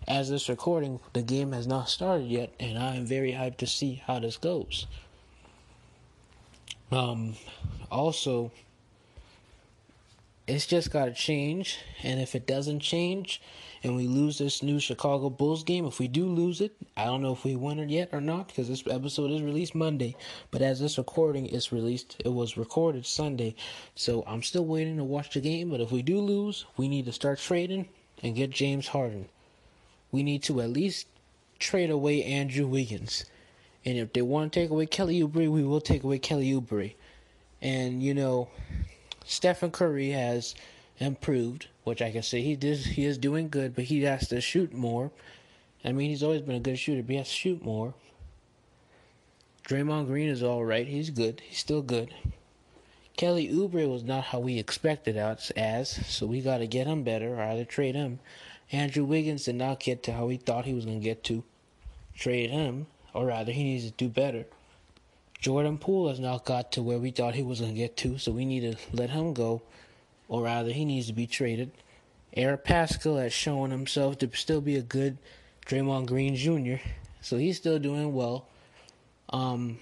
as 0.09 0.31
this 0.31 0.49
recording, 0.49 1.01
the 1.13 1.23
game 1.23 1.53
has 1.53 1.67
not 1.67 1.89
started 1.89 2.29
yet, 2.29 2.53
and 2.59 2.79
I 2.79 2.97
am 2.97 3.07
very 3.07 3.33
hyped 3.33 3.59
to 3.59 3.67
see 3.67 4.03
how 4.07 4.19
this 4.19 4.37
goes. 4.37 4.87
Um, 6.91 7.37
also, 7.91 8.51
it's 10.53 10.67
just 10.67 10.91
got 10.91 11.07
to 11.07 11.13
change. 11.13 11.79
And 12.03 12.21
if 12.21 12.35
it 12.35 12.47
doesn't 12.47 12.81
change 12.81 13.41
and 13.83 13.97
we 13.97 14.07
lose 14.07 14.37
this 14.37 14.63
new 14.63 14.79
Chicago 14.79 15.31
Bulls 15.31 15.65
game, 15.65 15.87
if 15.87 15.99
we 15.99 16.09
do 16.09 16.27
lose 16.27 16.61
it, 16.61 16.77
I 16.95 17.05
don't 17.05 17.23
know 17.23 17.33
if 17.33 17.43
we 17.43 17.57
won 17.57 17.79
it 17.79 17.89
yet 17.89 18.11
or 18.13 18.21
not 18.21 18.49
because 18.49 18.69
this 18.69 18.85
episode 18.87 19.31
is 19.31 19.41
released 19.41 19.75
Monday. 19.75 20.15
But 20.51 20.61
as 20.61 20.79
this 20.79 20.99
recording 20.99 21.47
is 21.47 21.73
released, 21.73 22.21
it 22.23 22.29
was 22.29 22.59
recorded 22.59 23.07
Sunday. 23.07 23.55
So 23.95 24.25
I'm 24.27 24.43
still 24.43 24.67
waiting 24.67 24.99
to 24.99 25.05
watch 25.05 25.33
the 25.33 25.41
game. 25.41 25.71
But 25.71 25.81
if 25.81 25.91
we 25.91 26.03
do 26.03 26.21
lose, 26.21 26.67
we 26.77 26.87
need 26.87 27.07
to 27.07 27.13
start 27.13 27.39
trading 27.39 27.89
and 28.23 28.37
get 28.37 28.51
James 28.51 28.89
Harden. 28.89 29.31
We 30.11 30.23
need 30.23 30.43
to 30.45 30.61
at 30.61 30.69
least 30.69 31.07
trade 31.59 31.91
away 31.91 32.23
Andrew 32.25 32.67
Wiggins. 32.67 33.25
And 33.87 33.97
if 33.97 34.13
they 34.13 34.21
want 34.23 34.53
to 34.53 34.61
take 34.61 34.71
away 34.71 34.85
Kelly 34.85 35.21
Oubre, 35.23 35.51
we 35.51 35.65
will 35.65 35.81
take 35.81 36.05
away 36.05 36.19
Kelly 36.19 36.53
Oubre. 36.53 36.95
And, 37.63 38.03
you 38.03 38.13
know, 38.13 38.49
Stephen 39.25 39.71
Curry 39.71 40.11
has 40.11 40.55
improved, 40.99 41.69
which 41.85 42.03
I 42.03 42.11
can 42.11 42.23
say 42.23 42.43
he 42.43 42.57
does. 42.57 42.85
He 42.85 43.05
is 43.05 43.19
doing 43.19 43.49
good, 43.49 43.75
but 43.75 43.85
he 43.85 44.03
has 44.03 44.29
to 44.29 44.41
shoot 44.41 44.73
more. 44.73 45.11
I 45.85 45.93
mean, 45.93 46.11
he's 46.11 46.23
always 46.23 46.43
been 46.43 46.57
a 46.57 46.61
good 46.61 46.79
shooter, 46.79 47.03
but 47.03 47.11
he 47.11 47.17
has 47.17 47.29
to 47.29 47.35
shoot 47.35 47.65
more. 47.65 47.95
Draymond 49.67 50.07
Green 50.07 50.29
is 50.29 50.43
all 50.43 50.65
right. 50.65 50.87
He's 50.87 51.11
good. 51.11 51.41
He's 51.45 51.59
still 51.59 51.83
good. 51.83 52.13
Kelly 53.17 53.49
Oubre 53.49 53.89
was 53.89 54.03
not 54.03 54.25
how 54.25 54.41
we 54.41 54.59
expected 54.59 55.17
us 55.17 55.51
as, 55.53 55.91
so 56.07 56.27
we 56.27 56.41
got 56.41 56.59
to 56.59 56.67
get 56.67 56.87
him 56.87 57.03
better 57.03 57.35
or 57.35 57.43
either 57.43 57.65
trade 57.65 57.95
him. 57.95 58.19
Andrew 58.73 59.05
Wiggins 59.05 59.45
did 59.45 59.55
not 59.55 59.81
get 59.81 60.03
to 60.05 60.13
how 60.13 60.27
we 60.27 60.37
thought 60.37 60.65
he 60.65 60.75
was 60.75 60.87
going 60.87 61.01
to 61.01 61.05
get 61.05 61.23
to. 61.25 61.45
Trade 62.15 62.51
him, 62.51 62.87
or 63.15 63.27
rather, 63.27 63.53
he 63.53 63.65
needs 63.65 63.85
to 63.85 63.91
do 63.93 64.09
better. 64.09 64.47
Jordan 65.43 65.77
Poole 65.77 66.09
has 66.09 66.21
not 66.21 66.45
got 66.45 66.71
to 66.71 66.83
where 66.83 67.01
we 67.01 67.11
thought 67.11 67.35
he 67.35 67.43
was 67.43 67.59
going 67.59 67.73
to 67.73 67.77
get 67.77 67.97
to, 67.97 68.17
so 68.17 68.31
we 68.31 68.45
need 68.45 68.61
to 68.61 68.77
let 68.93 69.11
him 69.11 69.35
go, 69.35 69.61
or 70.29 70.45
rather, 70.45 70.71
he 70.71 70.85
needs 70.85 71.09
to 71.09 71.13
be 71.13 71.27
traded. 71.27 71.73
Eric 72.33 72.65
Paschall 72.65 73.21
has 73.21 73.33
shown 73.33 73.73
himself 73.73 74.19
to 74.19 74.31
still 74.35 74.61
be 74.61 74.77
a 74.77 74.83
good 74.83 75.19
Draymond 75.67 76.07
Green 76.07 76.37
Jr., 76.37 76.81
so 77.21 77.39
he's 77.39 77.57
still 77.57 77.81
doing 77.81 78.15
well. 78.15 78.47
Um, 79.31 79.79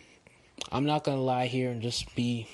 I'm 0.73 0.87
not 0.87 1.05
going 1.05 1.19
to 1.19 1.23
lie 1.23 1.47
here 1.47 1.71
and 1.71 1.83
just 1.83 2.15
be 2.15 2.49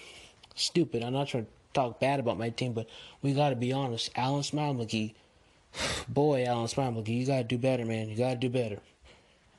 stupid. 0.56 1.04
I'm 1.04 1.12
not 1.12 1.28
trying 1.28 1.44
to 1.44 1.50
talk 1.74 2.00
bad 2.00 2.18
about 2.18 2.38
my 2.38 2.50
team, 2.50 2.72
but 2.72 2.88
we 3.22 3.34
got 3.34 3.50
to 3.50 3.56
be 3.56 3.72
honest. 3.72 4.12
Alen 4.14 4.42
Smailagić, 4.42 5.14
boy, 6.08 6.44
Alen 6.44 6.74
Smailagić, 6.74 7.20
you 7.20 7.26
got 7.26 7.36
to 7.36 7.44
do 7.44 7.56
better, 7.56 7.84
man. 7.84 8.08
You 8.08 8.16
got 8.16 8.30
to 8.30 8.36
do 8.36 8.50
better. 8.50 8.80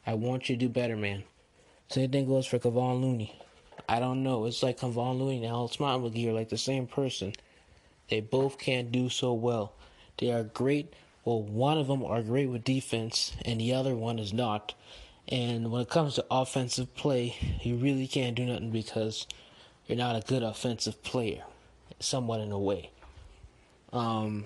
I 0.05 0.15
want 0.15 0.49
you 0.49 0.57
to 0.57 0.59
do 0.59 0.67
better, 0.67 0.97
man. 0.97 1.23
Same 1.89 2.11
thing 2.11 2.27
goes 2.27 2.45
for 2.45 2.59
Kevon 2.59 3.01
Looney. 3.01 3.33
I 3.87 3.99
don't 3.99 4.21
know. 4.21 4.45
It's 4.45 4.61
like 4.61 4.79
Kevon 4.79 5.19
Looney 5.19 5.45
and 5.45 5.53
Smailagić 5.69 6.27
are 6.27 6.33
like 6.33 6.49
the 6.49 6.57
same 6.57 6.85
person. 6.85 7.33
They 8.09 8.19
both 8.19 8.57
can't 8.57 8.91
do 8.91 9.07
so 9.09 9.33
well. 9.33 9.73
They 10.17 10.31
are 10.31 10.43
great. 10.43 10.93
Well, 11.23 11.41
one 11.41 11.77
of 11.77 11.87
them 11.87 12.03
are 12.03 12.21
great 12.21 12.47
with 12.47 12.63
defense, 12.63 13.33
and 13.45 13.59
the 13.59 13.73
other 13.73 13.95
one 13.95 14.19
is 14.19 14.33
not. 14.33 14.73
And 15.29 15.71
when 15.71 15.81
it 15.81 15.89
comes 15.89 16.15
to 16.15 16.25
offensive 16.31 16.93
play, 16.95 17.35
you 17.61 17.75
really 17.75 18.07
can't 18.07 18.35
do 18.35 18.45
nothing 18.45 18.71
because 18.71 19.27
you're 19.85 19.97
not 19.97 20.15
a 20.15 20.27
good 20.27 20.43
offensive 20.43 21.01
player, 21.03 21.43
somewhat 21.99 22.41
in 22.41 22.51
a 22.51 22.59
way. 22.59 22.91
Um, 23.93 24.45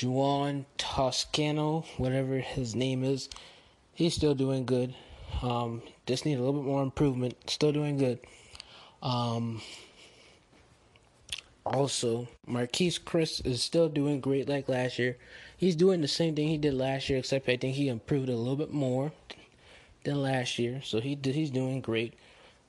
Juan 0.00 0.66
Toscano, 0.78 1.84
whatever 1.96 2.38
his 2.38 2.76
name 2.76 3.02
is, 3.02 3.28
he's 3.92 4.14
still 4.14 4.34
doing 4.34 4.64
good. 4.64 4.94
Um, 5.42 5.82
just 6.06 6.24
need 6.24 6.34
a 6.34 6.38
little 6.38 6.60
bit 6.60 6.64
more 6.64 6.82
improvement. 6.82 7.36
Still 7.48 7.72
doing 7.72 7.98
good. 7.98 8.18
Um, 9.02 9.60
also, 11.64 12.28
Marquese 12.48 13.00
Chriss 13.00 13.44
is 13.44 13.62
still 13.62 13.88
doing 13.88 14.20
great 14.20 14.48
like 14.48 14.68
last 14.68 14.98
year. 14.98 15.16
He's 15.56 15.76
doing 15.76 16.00
the 16.00 16.08
same 16.08 16.34
thing 16.34 16.48
he 16.48 16.58
did 16.58 16.74
last 16.74 17.08
year, 17.08 17.18
except 17.18 17.48
I 17.48 17.56
think 17.56 17.74
he 17.74 17.88
improved 17.88 18.28
a 18.28 18.36
little 18.36 18.56
bit 18.56 18.72
more 18.72 19.12
than 20.04 20.22
last 20.22 20.58
year. 20.58 20.80
So 20.84 21.00
he 21.00 21.18
he's 21.22 21.50
doing 21.50 21.80
great. 21.80 22.14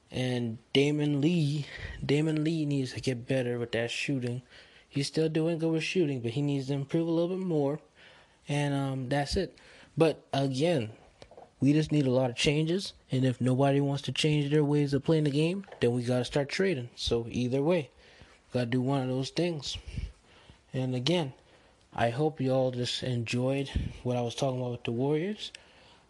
And 0.09 0.57
Damion 0.73 1.21
Lee, 1.21 1.65
Damion 2.03 2.43
Lee 2.43 2.65
needs 2.65 2.93
to 2.93 3.01
get 3.01 3.27
better 3.27 3.59
with 3.59 3.73
that 3.73 3.91
shooting. 3.91 4.41
He's 4.89 5.07
still 5.07 5.29
doing 5.29 5.59
good 5.59 5.71
with 5.71 5.83
shooting, 5.83 6.21
but 6.21 6.31
he 6.31 6.41
needs 6.41 6.67
to 6.67 6.73
improve 6.73 7.07
a 7.07 7.11
little 7.11 7.35
bit 7.35 7.45
more. 7.45 7.79
And 8.47 8.73
um, 8.73 9.09
that's 9.09 9.35
it. 9.35 9.57
But 9.97 10.25
again, 10.33 10.91
we 11.59 11.73
just 11.73 11.91
need 11.91 12.05
a 12.05 12.11
lot 12.11 12.29
of 12.29 12.35
changes, 12.35 12.93
and 13.11 13.25
if 13.25 13.41
nobody 13.41 13.81
wants 13.81 14.03
to 14.03 14.11
change 14.11 14.51
their 14.51 14.63
ways 14.63 14.93
of 14.93 15.03
playing 15.03 15.23
the 15.23 15.31
game, 15.31 15.65
then 15.79 15.91
we 15.91 16.03
got 16.03 16.19
to 16.19 16.25
start 16.25 16.49
trading. 16.49 16.89
So 16.95 17.25
either 17.29 17.61
way, 17.61 17.89
got 18.53 18.59
to 18.61 18.65
do 18.67 18.81
one 18.81 19.01
of 19.01 19.07
those 19.07 19.31
things. 19.31 19.77
And 20.73 20.93
again, 20.93 21.33
I 21.95 22.11
hope 22.11 22.39
you 22.39 22.51
all 22.51 22.69
just 22.69 23.01
enjoyed 23.01 23.69
what 24.03 24.17
I 24.17 24.21
was 24.21 24.35
talking 24.35 24.59
about 24.59 24.71
with 24.71 24.83
the 24.83 24.91
Warriors. 24.91 25.51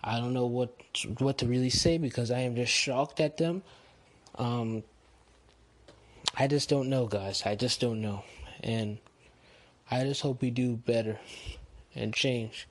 I 0.03 0.19
don't 0.19 0.33
know 0.33 0.45
what 0.45 0.73
what 1.19 1.37
to 1.39 1.47
really 1.47 1.69
say 1.69 1.97
because 1.97 2.29
I 2.29 2.39
am 2.39 2.55
just 2.55 2.71
shocked 2.71 3.19
at 3.19 3.37
them. 3.37 3.63
Um, 4.35 4.83
I 6.35 6.47
just 6.47 6.69
don't 6.69 6.89
know, 6.89 7.07
guys. 7.07 7.43
I 7.45 7.55
just 7.55 7.79
don't 7.79 8.01
know, 8.01 8.23
and 8.61 8.97
I 9.89 10.03
just 10.03 10.21
hope 10.21 10.41
we 10.41 10.51
do 10.51 10.75
better 10.75 11.19
and 11.95 12.13
change. 12.13 12.67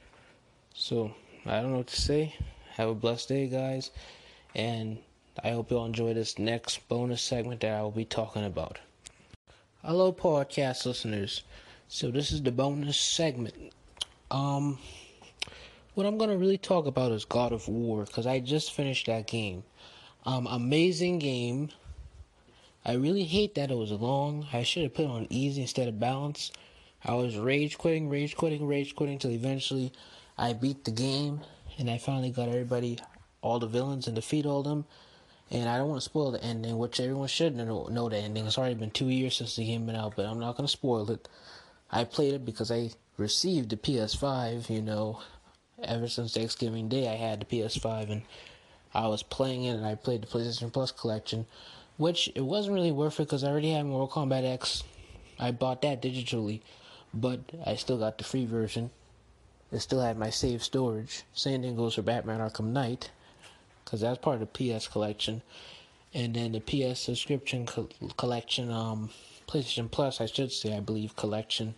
So 0.74 1.14
I 1.46 1.62
don't 1.62 1.72
know 1.72 1.78
what 1.78 1.88
to 1.88 2.00
say. 2.00 2.34
Have 2.76 2.90
a 2.90 2.94
blessed 2.94 3.28
day, 3.30 3.46
guys. 3.46 3.90
And 4.54 4.98
I 5.42 5.52
hope 5.52 5.70
you'll 5.70 5.86
enjoy 5.86 6.12
this 6.12 6.38
next 6.38 6.86
bonus 6.88 7.22
segment 7.22 7.62
that 7.62 7.72
I 7.72 7.80
will 7.80 7.90
be 7.90 8.04
talking 8.04 8.44
about. 8.44 8.78
Hello, 9.82 10.12
podcast 10.12 10.84
listeners. 10.84 11.42
So, 11.88 12.10
this 12.10 12.30
is 12.30 12.42
the 12.42 12.52
bonus 12.52 13.00
segment. 13.00 13.54
Um, 14.30 14.78
what 15.94 16.04
I'm 16.04 16.18
gonna 16.18 16.36
really 16.36 16.58
talk 16.58 16.84
about 16.84 17.12
is 17.12 17.24
God 17.24 17.52
of 17.52 17.66
War 17.66 18.04
because 18.04 18.26
I 18.26 18.40
just 18.40 18.74
finished 18.74 19.06
that 19.06 19.26
game. 19.26 19.62
Um, 20.26 20.46
amazing 20.46 21.18
game. 21.18 21.70
I 22.84 22.92
really 22.92 23.24
hate 23.24 23.54
that 23.54 23.70
it 23.70 23.76
was 23.78 23.90
long. 23.90 24.48
I 24.52 24.64
should 24.64 24.82
have 24.82 24.92
put 24.92 25.06
on 25.06 25.28
easy 25.30 25.62
instead 25.62 25.88
of 25.88 25.98
balance. 25.98 26.52
I 27.02 27.14
was 27.14 27.38
rage 27.38 27.78
quitting, 27.78 28.10
rage 28.10 28.36
quitting, 28.36 28.66
rage 28.66 28.94
quitting 28.94 29.14
until 29.14 29.30
eventually 29.30 29.92
I 30.36 30.52
beat 30.52 30.84
the 30.84 30.90
game 30.90 31.40
and 31.78 31.90
I 31.90 31.98
finally 31.98 32.30
got 32.30 32.48
everybody, 32.48 32.98
all 33.42 33.58
the 33.58 33.66
villains, 33.66 34.06
and 34.06 34.16
defeat 34.16 34.46
all 34.46 34.62
them. 34.62 34.84
And 35.50 35.68
I 35.68 35.78
don't 35.78 35.88
want 35.88 36.00
to 36.00 36.04
spoil 36.04 36.32
the 36.32 36.42
ending, 36.42 36.76
which 36.76 36.98
everyone 36.98 37.28
should 37.28 37.54
know, 37.54 37.86
know 37.86 38.08
the 38.08 38.16
ending. 38.16 38.46
It's 38.46 38.58
already 38.58 38.74
been 38.74 38.90
two 38.90 39.08
years 39.08 39.36
since 39.36 39.54
the 39.56 39.64
game 39.64 39.86
been 39.86 39.94
out, 39.94 40.14
but 40.16 40.26
I'm 40.26 40.40
not 40.40 40.56
going 40.56 40.66
to 40.66 40.72
spoil 40.72 41.08
it. 41.10 41.28
I 41.90 42.04
played 42.04 42.34
it 42.34 42.44
because 42.44 42.72
I 42.72 42.90
received 43.16 43.70
the 43.70 43.76
PS5, 43.76 44.68
you 44.68 44.82
know, 44.82 45.20
ever 45.82 46.08
since 46.08 46.34
Thanksgiving 46.34 46.88
Day 46.88 47.08
I 47.08 47.14
had 47.14 47.40
the 47.40 47.44
PS5 47.44 48.10
and 48.10 48.22
I 48.92 49.06
was 49.08 49.22
playing 49.22 49.64
it 49.64 49.76
and 49.76 49.86
I 49.86 49.94
played 49.94 50.22
the 50.22 50.26
PlayStation 50.26 50.72
Plus 50.72 50.90
collection, 50.90 51.46
which 51.96 52.30
it 52.34 52.40
wasn't 52.44 52.74
really 52.74 52.92
worth 52.92 53.20
it 53.20 53.24
because 53.24 53.44
I 53.44 53.50
already 53.50 53.72
had 53.72 53.86
Mortal 53.86 54.08
Kombat 54.08 54.44
X. 54.44 54.82
I 55.38 55.50
bought 55.50 55.82
that 55.82 56.02
digitally, 56.02 56.60
but 57.12 57.40
I 57.64 57.76
still 57.76 57.98
got 57.98 58.18
the 58.18 58.24
free 58.24 58.46
version. 58.46 58.90
It 59.72 59.80
still 59.80 60.00
had 60.00 60.16
my 60.16 60.30
save 60.30 60.62
storage. 60.62 61.24
Thing 61.36 61.74
goes 61.74 61.94
for 61.96 62.02
Batman 62.02 62.40
Arkham 62.40 62.72
Knight 62.72 63.10
because 63.84 64.00
that's 64.00 64.18
part 64.18 64.40
of 64.40 64.48
the 64.52 64.74
PS 64.76 64.86
collection. 64.86 65.42
And 66.14 66.34
then 66.34 66.52
the 66.52 66.60
PS 66.60 67.00
subscription 67.00 67.66
co- 67.66 67.88
collection, 68.16 68.70
um, 68.70 69.10
PlayStation 69.48 69.90
Plus, 69.90 70.20
I 70.20 70.26
should 70.26 70.52
say, 70.52 70.76
I 70.76 70.80
believe, 70.80 71.16
collection. 71.16 71.74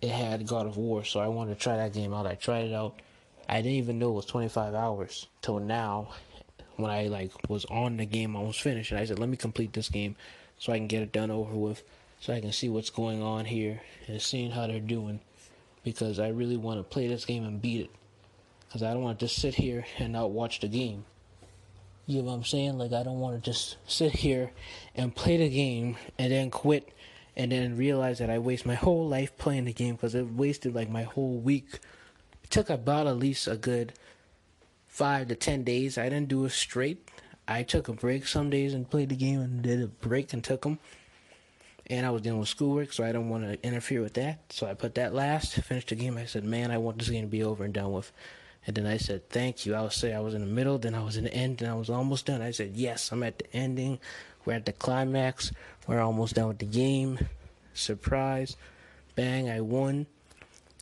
It 0.00 0.10
had 0.10 0.46
God 0.46 0.66
of 0.66 0.76
War, 0.76 1.04
so 1.04 1.20
I 1.20 1.28
wanted 1.28 1.54
to 1.54 1.60
try 1.60 1.76
that 1.76 1.92
game 1.92 2.14
out. 2.14 2.26
I 2.26 2.34
tried 2.34 2.66
it 2.66 2.72
out. 2.72 3.00
I 3.48 3.56
didn't 3.56 3.78
even 3.78 3.98
know 3.98 4.10
it 4.10 4.14
was 4.14 4.26
25 4.26 4.74
hours 4.74 5.26
till 5.42 5.58
now. 5.58 6.08
When 6.76 6.90
I 6.90 7.08
like 7.08 7.32
was 7.48 7.64
on 7.66 7.98
the 7.98 8.06
game, 8.06 8.34
almost 8.34 8.62
finished, 8.62 8.90
and 8.90 8.98
I 8.98 9.04
said, 9.04 9.18
"Let 9.18 9.28
me 9.28 9.36
complete 9.36 9.74
this 9.74 9.90
game, 9.90 10.16
so 10.58 10.72
I 10.72 10.78
can 10.78 10.86
get 10.86 11.02
it 11.02 11.12
done 11.12 11.30
over 11.30 11.54
with, 11.54 11.82
so 12.18 12.32
I 12.32 12.40
can 12.40 12.52
see 12.52 12.70
what's 12.70 12.90
going 12.90 13.22
on 13.22 13.44
here 13.44 13.82
and 14.08 14.22
seeing 14.22 14.52
how 14.52 14.66
they're 14.66 14.80
doing." 14.80 15.20
Because 15.82 16.18
I 16.18 16.28
really 16.28 16.56
want 16.56 16.78
to 16.78 16.84
play 16.84 17.08
this 17.08 17.24
game 17.24 17.44
and 17.44 17.60
beat 17.60 17.82
it. 17.82 17.90
Because 18.66 18.82
I 18.82 18.92
don't 18.92 19.02
want 19.02 19.18
to 19.18 19.26
just 19.26 19.40
sit 19.40 19.54
here 19.54 19.84
and 19.98 20.12
not 20.12 20.30
watch 20.30 20.60
the 20.60 20.68
game. 20.68 21.04
You 22.06 22.18
know 22.18 22.28
what 22.28 22.34
I'm 22.34 22.44
saying? 22.44 22.78
Like 22.78 22.92
I 22.92 23.02
don't 23.02 23.20
want 23.20 23.42
to 23.42 23.50
just 23.50 23.76
sit 23.86 24.12
here 24.12 24.50
and 24.94 25.14
play 25.14 25.36
the 25.36 25.48
game 25.48 25.96
and 26.18 26.32
then 26.32 26.50
quit 26.50 26.88
and 27.36 27.52
then 27.52 27.76
realize 27.76 28.18
that 28.18 28.30
I 28.30 28.38
waste 28.38 28.66
my 28.66 28.74
whole 28.74 29.08
life 29.08 29.36
playing 29.38 29.64
the 29.64 29.72
game 29.72 29.94
because 29.94 30.14
it 30.14 30.32
wasted 30.32 30.74
like 30.74 30.90
my 30.90 31.02
whole 31.02 31.38
week. 31.38 31.78
It 32.42 32.50
took 32.50 32.70
about 32.70 33.06
at 33.06 33.18
least 33.18 33.46
a 33.46 33.56
good 33.56 33.94
five 34.86 35.28
to 35.28 35.34
ten 35.34 35.64
days. 35.64 35.96
I 35.96 36.08
didn't 36.08 36.28
do 36.28 36.44
it 36.44 36.50
straight. 36.50 37.08
I 37.48 37.62
took 37.62 37.88
a 37.88 37.92
break 37.92 38.26
some 38.26 38.50
days 38.50 38.74
and 38.74 38.88
played 38.88 39.08
the 39.08 39.16
game 39.16 39.40
and 39.40 39.62
did 39.62 39.82
a 39.82 39.86
break 39.86 40.32
and 40.32 40.44
took 40.44 40.62
them. 40.62 40.78
And 41.92 42.06
I 42.06 42.10
was 42.10 42.22
dealing 42.22 42.40
with 42.40 42.48
schoolwork, 42.48 42.90
so 42.90 43.04
I 43.04 43.12
don't 43.12 43.28
want 43.28 43.44
to 43.44 43.62
interfere 43.62 44.00
with 44.00 44.14
that. 44.14 44.38
So 44.48 44.66
I 44.66 44.72
put 44.72 44.94
that 44.94 45.12
last, 45.12 45.56
finished 45.56 45.90
the 45.90 45.94
game. 45.94 46.16
I 46.16 46.24
said, 46.24 46.42
man, 46.42 46.70
I 46.70 46.78
want 46.78 46.98
this 46.98 47.10
game 47.10 47.24
to 47.24 47.30
be 47.30 47.44
over 47.44 47.64
and 47.64 47.74
done 47.74 47.92
with. 47.92 48.10
And 48.66 48.74
then 48.74 48.86
I 48.86 48.96
said, 48.96 49.28
thank 49.28 49.66
you. 49.66 49.74
I 49.74 49.82
would 49.82 49.92
say 49.92 50.14
I 50.14 50.20
was 50.20 50.32
in 50.32 50.40
the 50.40 50.46
middle, 50.46 50.78
then 50.78 50.94
I 50.94 51.04
was 51.04 51.18
in 51.18 51.24
the 51.24 51.34
end, 51.34 51.60
and 51.60 51.70
I 51.70 51.74
was 51.74 51.90
almost 51.90 52.24
done. 52.24 52.40
I 52.40 52.50
said, 52.50 52.70
yes, 52.76 53.12
I'm 53.12 53.22
at 53.22 53.40
the 53.40 53.54
ending. 53.54 53.98
We're 54.46 54.54
at 54.54 54.64
the 54.64 54.72
climax. 54.72 55.52
We're 55.86 56.00
almost 56.00 56.36
done 56.36 56.48
with 56.48 56.60
the 56.60 56.64
game. 56.64 57.28
Surprise. 57.74 58.56
Bang, 59.14 59.50
I 59.50 59.60
won. 59.60 60.06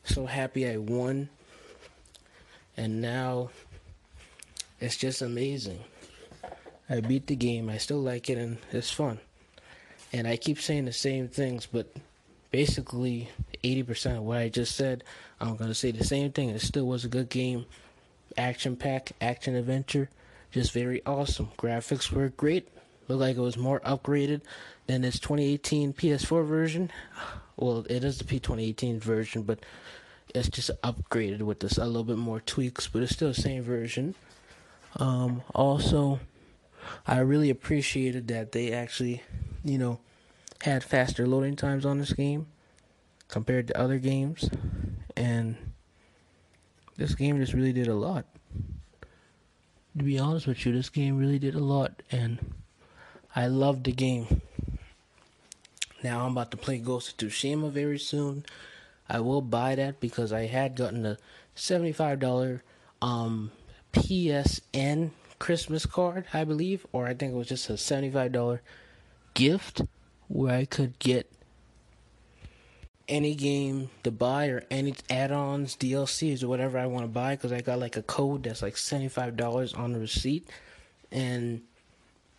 So 0.04 0.26
happy 0.26 0.70
I 0.70 0.76
won. 0.76 1.28
And 2.76 3.02
now 3.02 3.50
it's 4.78 4.96
just 4.96 5.22
amazing. 5.22 5.80
I 6.88 7.00
beat 7.00 7.26
the 7.26 7.34
game. 7.34 7.68
I 7.68 7.78
still 7.78 8.00
like 8.00 8.30
it, 8.30 8.38
and 8.38 8.58
it's 8.70 8.92
fun. 8.92 9.18
And 10.12 10.26
I 10.26 10.36
keep 10.36 10.60
saying 10.60 10.86
the 10.86 10.92
same 10.92 11.28
things, 11.28 11.66
but 11.66 11.92
basically 12.50 13.28
80% 13.62 14.18
of 14.18 14.22
what 14.24 14.38
I 14.38 14.48
just 14.48 14.74
said, 14.74 15.04
I'm 15.40 15.56
going 15.56 15.70
to 15.70 15.74
say 15.74 15.90
the 15.92 16.04
same 16.04 16.32
thing. 16.32 16.50
It 16.50 16.60
still 16.60 16.86
was 16.86 17.04
a 17.04 17.08
good 17.08 17.28
game. 17.28 17.66
Action 18.36 18.76
pack, 18.76 19.12
action 19.20 19.54
adventure, 19.54 20.08
just 20.50 20.72
very 20.72 21.02
awesome. 21.06 21.50
Graphics 21.58 22.10
were 22.10 22.28
great. 22.28 22.68
Looked 23.08 23.20
like 23.20 23.36
it 23.36 23.40
was 23.40 23.56
more 23.56 23.80
upgraded 23.80 24.42
than 24.86 25.04
its 25.04 25.18
2018 25.18 25.92
PS4 25.92 26.46
version. 26.46 26.90
Well, 27.56 27.84
it 27.90 28.04
is 28.04 28.18
the 28.18 28.24
P2018 28.24 28.98
version, 28.98 29.42
but 29.42 29.60
it's 30.34 30.48
just 30.48 30.70
upgraded 30.82 31.42
with 31.42 31.60
this 31.60 31.76
a 31.76 31.84
little 31.84 32.04
bit 32.04 32.18
more 32.18 32.40
tweaks, 32.40 32.88
but 32.88 33.02
it's 33.02 33.12
still 33.12 33.28
the 33.28 33.34
same 33.34 33.62
version. 33.62 34.14
Um, 34.96 35.42
also, 35.54 36.20
I 37.06 37.18
really 37.18 37.50
appreciated 37.50 38.28
that 38.28 38.52
they 38.52 38.72
actually, 38.72 39.22
you 39.64 39.78
know, 39.78 40.00
had 40.62 40.84
faster 40.84 41.26
loading 41.26 41.56
times 41.56 41.86
on 41.86 41.98
this 41.98 42.12
game 42.12 42.46
compared 43.28 43.68
to 43.68 43.80
other 43.80 43.98
games, 43.98 44.50
and 45.16 45.56
this 46.96 47.14
game 47.14 47.38
just 47.38 47.52
really 47.52 47.72
did 47.72 47.88
a 47.88 47.94
lot. 47.94 48.26
To 49.96 50.04
be 50.04 50.18
honest 50.18 50.46
with 50.46 50.64
you, 50.64 50.72
this 50.72 50.88
game 50.88 51.18
really 51.18 51.38
did 51.38 51.54
a 51.54 51.64
lot, 51.64 52.02
and 52.10 52.54
I 53.34 53.46
loved 53.46 53.84
the 53.84 53.92
game. 53.92 54.42
Now 56.02 56.24
I'm 56.24 56.32
about 56.32 56.50
to 56.52 56.56
play 56.56 56.78
Ghost 56.78 57.22
of 57.22 57.28
Tsushima 57.28 57.70
very 57.70 57.98
soon. 57.98 58.44
I 59.08 59.20
will 59.20 59.42
buy 59.42 59.74
that 59.74 60.00
because 60.00 60.32
I 60.32 60.46
had 60.46 60.76
gotten 60.76 61.04
a 61.04 61.18
$75 61.56 62.60
um, 63.02 63.50
PSN 63.92 65.10
Christmas 65.38 65.86
card, 65.86 66.26
I 66.32 66.44
believe, 66.44 66.86
or 66.92 67.06
I 67.06 67.14
think 67.14 67.32
it 67.32 67.36
was 67.36 67.48
just 67.48 67.68
a 67.70 67.74
$75 67.74 68.60
gift 69.34 69.82
where 70.28 70.54
I 70.54 70.64
could 70.64 70.98
get 70.98 71.30
any 73.08 73.34
game 73.34 73.90
to 74.04 74.10
buy 74.10 74.46
or 74.46 74.62
any 74.70 74.94
add-ons, 75.10 75.76
DLCs 75.76 76.42
or 76.42 76.48
whatever 76.48 76.78
I 76.78 76.86
want 76.86 77.04
to 77.04 77.08
buy 77.08 77.34
because 77.34 77.52
I 77.52 77.60
got 77.60 77.80
like 77.80 77.96
a 77.96 78.02
code 78.02 78.44
that's 78.44 78.62
like 78.62 78.76
$75 78.76 79.76
on 79.76 79.92
the 79.92 79.98
receipt 79.98 80.48
and 81.10 81.62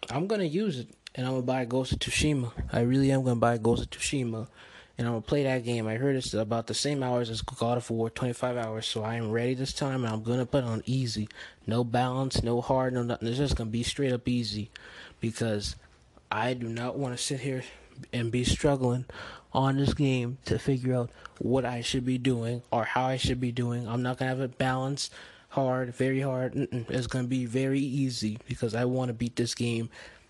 I'm 0.10 0.28
to 0.28 0.48
use 0.48 0.80
it 0.80 0.88
and 1.14 1.28
I'm 1.28 1.36
to 1.36 1.42
buy 1.42 1.66
Ghost 1.66 1.92
of 1.92 2.00
Tsushima. 2.00 2.52
I 2.72 2.82
really 2.82 3.12
am 3.12 3.26
to 3.26 3.36
buy 3.36 3.58
Ghost 3.58 3.84
of 3.84 3.90
Tsushima 3.90 4.48
and 4.98 5.08
I'm 5.08 5.16
to 5.16 5.22
play 5.22 5.44
that 5.44 5.66
game. 5.66 5.88
I 5.88 5.96
heard 5.96 6.16
it's 6.16 6.34
about 6.34 6.68
the 6.68 6.74
same 6.74 7.04
hours 7.04 7.30
as 7.30 7.42
God 7.42 7.78
of 7.78 7.90
War, 7.90 8.10
25 8.10 8.56
hours, 8.56 8.88
so 8.88 9.04
I 9.04 9.16
am 9.16 9.32
ready 9.32 9.54
this 9.54 9.74
time 9.74 10.06
and 10.06 10.14
I'm 10.14 10.24
to 10.40 10.46
put 10.46 10.64
on 10.64 10.84
easy. 10.86 11.28
No 11.68 11.84
balance, 11.84 12.42
no 12.44 12.62
hard, 12.62 12.94
no 12.94 13.04
nothing. 13.04 13.28
It's 13.28 13.38
just 13.38 13.58
to 13.58 13.66
be 13.66 13.84
straight 13.84 14.14
up 14.14 14.28
easy 14.28 14.72
because 15.20 15.76
I 16.32 16.54
do 16.54 16.70
not 16.70 16.98
want 16.98 17.18
to 17.18 17.22
sit 17.22 17.42
here 17.42 17.64
and 18.14 18.32
be 18.32 18.44
struggling 18.46 19.06
on 19.54 19.78
this 19.78 19.94
game 19.94 20.38
to 20.46 20.58
figure 20.58 20.96
out 20.96 21.10
what 21.40 21.66
I 21.66 21.82
should 21.82 22.06
be 22.06 22.18
doing 22.18 22.62
or 22.72 22.86
how 22.86 23.06
I 23.06 23.18
should 23.18 23.42
be 23.42 23.52
doing. 23.52 23.88
I'm 23.88 24.02
not 24.02 24.18
gonna 24.18 24.30
have 24.30 24.40
it 24.40 24.58
balanced 24.58 25.14
hard, 25.50 25.94
very 25.94 26.22
hard. 26.22 26.54
Mm-mm. 26.54 26.90
It's 26.90 27.08
gonna 27.08 27.28
be 27.28 27.46
very 27.46 27.82
easy 27.82 28.40
because 28.48 28.74
I 28.74 28.86
want 28.86 29.10
to 29.10 29.14
beat 29.14 29.36
this 29.36 29.54
game 29.54 29.90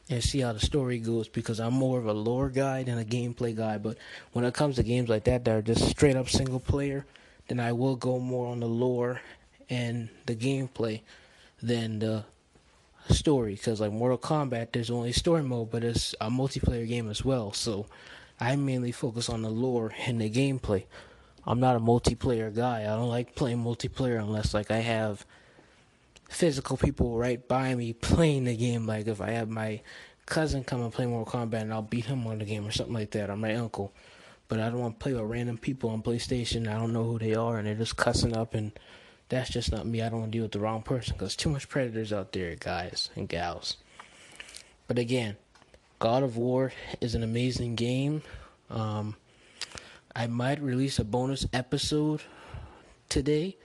and 0.09 0.23
see 0.23 0.39
how 0.39 0.53
the 0.53 0.59
story 0.59 0.97
goes 0.97 1.27
because 1.27 1.59
I'm 1.59 1.73
more 1.73 1.99
of 1.99 2.07
a 2.07 2.13
lore 2.13 2.49
guy 2.49 2.83
than 2.83 2.97
a 2.97 3.05
gameplay 3.05 3.55
guy. 3.55 3.77
But 3.77 3.97
when 4.33 4.43
it 4.43 4.53
comes 4.53 4.77
to 4.77 4.83
games 4.83 5.09
like 5.09 5.25
that 5.25 5.45
that 5.45 5.55
are 5.55 5.61
just 5.61 5.87
straight 5.87 6.15
up 6.15 6.29
single 6.29 6.59
player, 6.59 7.05
then 7.47 7.59
I 7.59 7.73
will 7.73 7.95
go 7.95 8.19
more 8.19 8.47
on 8.47 8.59
the 8.59 8.67
lore 8.67 9.21
and 9.69 10.09
the 10.25 10.35
gameplay 10.35 11.01
than 11.61 11.99
the 11.99 12.25
story 13.13 13.53
because 13.53 13.81
like 13.81 13.91
Mortal 13.91 14.17
Kombat 14.17 14.71
there's 14.71 14.89
only 14.89 15.11
story 15.11 15.43
mode 15.43 15.71
but 15.71 15.83
it's 15.83 16.15
a 16.21 16.29
multiplayer 16.29 16.87
game 16.87 17.09
as 17.09 17.23
well. 17.23 17.53
So 17.53 17.85
I 18.39 18.55
mainly 18.55 18.91
focus 18.91 19.29
on 19.29 19.41
the 19.43 19.49
lore 19.49 19.93
and 20.05 20.19
the 20.19 20.29
gameplay. 20.29 20.85
I'm 21.45 21.59
not 21.59 21.75
a 21.75 21.79
multiplayer 21.79 22.53
guy. 22.53 22.81
I 22.81 22.95
don't 22.95 23.09
like 23.09 23.35
playing 23.35 23.63
multiplayer 23.63 24.19
unless 24.19 24.53
like 24.53 24.71
I 24.71 24.77
have 24.77 25.25
physical 26.29 26.77
people 26.77 27.17
right 27.17 27.45
by 27.47 27.75
me 27.75 27.93
playing 28.01 28.45
the 28.45 28.55
game. 28.55 28.85
Like 28.85 29.07
if 29.07 29.21
I 29.21 29.31
have 29.31 29.49
my 29.49 29.81
cousin 30.25 30.63
come 30.63 30.81
and 30.81 30.93
play 30.93 31.05
Mortal 31.05 31.41
Kombat 31.41 31.61
and 31.61 31.73
I'll 31.73 31.81
beat 31.81 32.05
him 32.05 32.25
on 32.25 32.39
the 32.39 32.45
game 32.45 32.65
or 32.65 32.71
something 32.71 32.93
like 32.93 33.11
that 33.11 33.29
or 33.29 33.35
my 33.35 33.55
uncle. 33.55 33.91
But 34.47 34.59
I 34.59 34.69
don't 34.69 34.79
want 34.79 34.99
to 34.99 35.03
play 35.03 35.13
with 35.13 35.23
random 35.23 35.57
people 35.57 35.89
on 35.89 36.01
PlayStation. 36.03 36.67
I 36.67 36.77
don't 36.77 36.93
know 36.93 37.03
who 37.03 37.19
they 37.19 37.35
are 37.35 37.57
and 37.57 37.67
they're 37.67 37.75
just 37.75 37.97
cussing 37.97 38.35
up 38.35 38.53
and 38.53 38.71
that's 39.31 39.49
just 39.49 39.71
not 39.71 39.85
me. 39.85 40.01
I 40.01 40.09
don't 40.09 40.19
want 40.19 40.31
to 40.33 40.37
deal 40.37 40.43
with 40.43 40.51
the 40.51 40.59
wrong 40.59 40.81
person 40.81 41.13
because 41.13 41.37
too 41.37 41.49
much 41.49 41.69
predators 41.69 42.11
out 42.11 42.33
there, 42.33 42.53
guys 42.55 43.09
and 43.15 43.29
gals. 43.29 43.77
But 44.87 44.99
again, 44.99 45.37
God 45.99 46.21
of 46.21 46.35
War 46.35 46.73
is 46.99 47.15
an 47.15 47.23
amazing 47.23 47.75
game. 47.75 48.23
Um, 48.69 49.15
I 50.13 50.27
might 50.27 50.61
release 50.61 50.99
a 50.99 51.05
bonus 51.05 51.47
episode 51.53 52.21
today, 53.07 53.55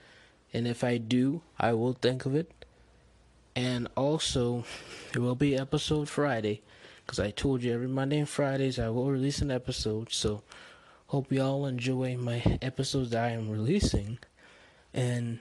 and 0.53 0.65
if 0.69 0.85
I 0.85 0.97
do, 0.97 1.41
I 1.59 1.73
will 1.73 1.93
think 1.93 2.25
of 2.25 2.33
it. 2.33 2.49
And 3.53 3.89
also, 3.97 4.63
there 5.11 5.21
will 5.21 5.35
be 5.35 5.57
episode 5.57 6.07
Friday 6.07 6.61
because 7.05 7.19
I 7.19 7.31
told 7.31 7.61
you 7.61 7.73
every 7.73 7.89
Monday 7.89 8.19
and 8.19 8.29
Fridays 8.29 8.79
I 8.79 8.87
will 8.87 9.11
release 9.11 9.39
an 9.39 9.51
episode. 9.51 10.13
So, 10.13 10.43
hope 11.07 11.29
y'all 11.29 11.65
enjoy 11.65 12.15
my 12.15 12.57
episodes 12.61 13.09
that 13.09 13.25
I 13.25 13.31
am 13.31 13.49
releasing. 13.49 14.19
and 14.93 15.39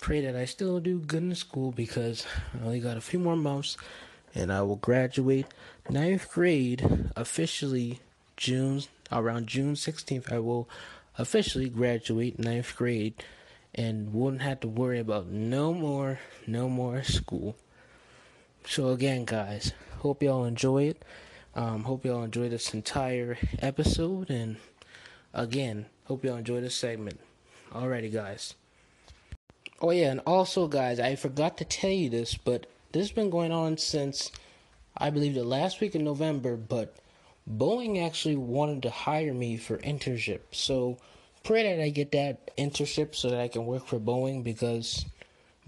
pray 0.00 0.20
that 0.22 0.36
I 0.36 0.44
still 0.44 0.80
do 0.80 0.98
good 1.00 1.22
in 1.22 1.34
school 1.34 1.72
because 1.72 2.26
I 2.54 2.64
only 2.64 2.80
got 2.80 2.96
a 2.96 3.00
few 3.00 3.18
more 3.18 3.36
months 3.36 3.76
and 4.34 4.52
I 4.52 4.62
will 4.62 4.76
graduate 4.76 5.46
ninth 5.90 6.30
grade 6.30 7.10
officially 7.16 8.00
June 8.36 8.82
around 9.10 9.48
June 9.48 9.74
16th. 9.74 10.32
I 10.32 10.38
will 10.38 10.68
officially 11.16 11.68
graduate 11.68 12.38
ninth 12.38 12.76
grade 12.76 13.14
and 13.74 14.12
wouldn't 14.12 14.42
have 14.42 14.60
to 14.60 14.68
worry 14.68 14.98
about 14.98 15.26
no 15.26 15.74
more 15.74 16.20
no 16.46 16.68
more 16.68 17.02
school. 17.02 17.56
So 18.64 18.88
again, 18.88 19.24
guys, 19.24 19.72
hope 19.98 20.22
y'all 20.22 20.44
enjoy 20.44 20.84
it. 20.84 21.04
Um, 21.54 21.84
hope 21.84 22.04
y'all 22.04 22.22
enjoy 22.22 22.48
this 22.48 22.72
entire 22.72 23.36
episode, 23.58 24.30
and 24.30 24.58
again, 25.34 25.86
hope 26.04 26.24
y'all 26.24 26.36
enjoy 26.36 26.60
this 26.60 26.76
segment. 26.76 27.18
Alrighty, 27.72 28.12
guys. 28.12 28.54
Oh 29.80 29.92
yeah, 29.92 30.10
and 30.10 30.20
also, 30.26 30.66
guys, 30.66 30.98
I 30.98 31.14
forgot 31.14 31.56
to 31.58 31.64
tell 31.64 31.90
you 31.90 32.10
this, 32.10 32.36
but 32.36 32.66
this 32.90 33.02
has 33.02 33.12
been 33.12 33.30
going 33.30 33.52
on 33.52 33.78
since 33.78 34.32
I 34.96 35.10
believe 35.10 35.34
the 35.34 35.44
last 35.44 35.80
week 35.80 35.94
of 35.94 36.02
November. 36.02 36.56
But 36.56 36.96
Boeing 37.48 38.04
actually 38.04 38.34
wanted 38.34 38.82
to 38.82 38.90
hire 38.90 39.32
me 39.32 39.56
for 39.56 39.78
internship, 39.78 40.40
so 40.50 40.98
pray 41.44 41.62
that 41.62 41.80
I 41.82 41.90
get 41.90 42.10
that 42.10 42.56
internship 42.56 43.14
so 43.14 43.30
that 43.30 43.40
I 43.40 43.46
can 43.46 43.66
work 43.66 43.86
for 43.86 44.00
Boeing 44.00 44.42
because 44.42 45.06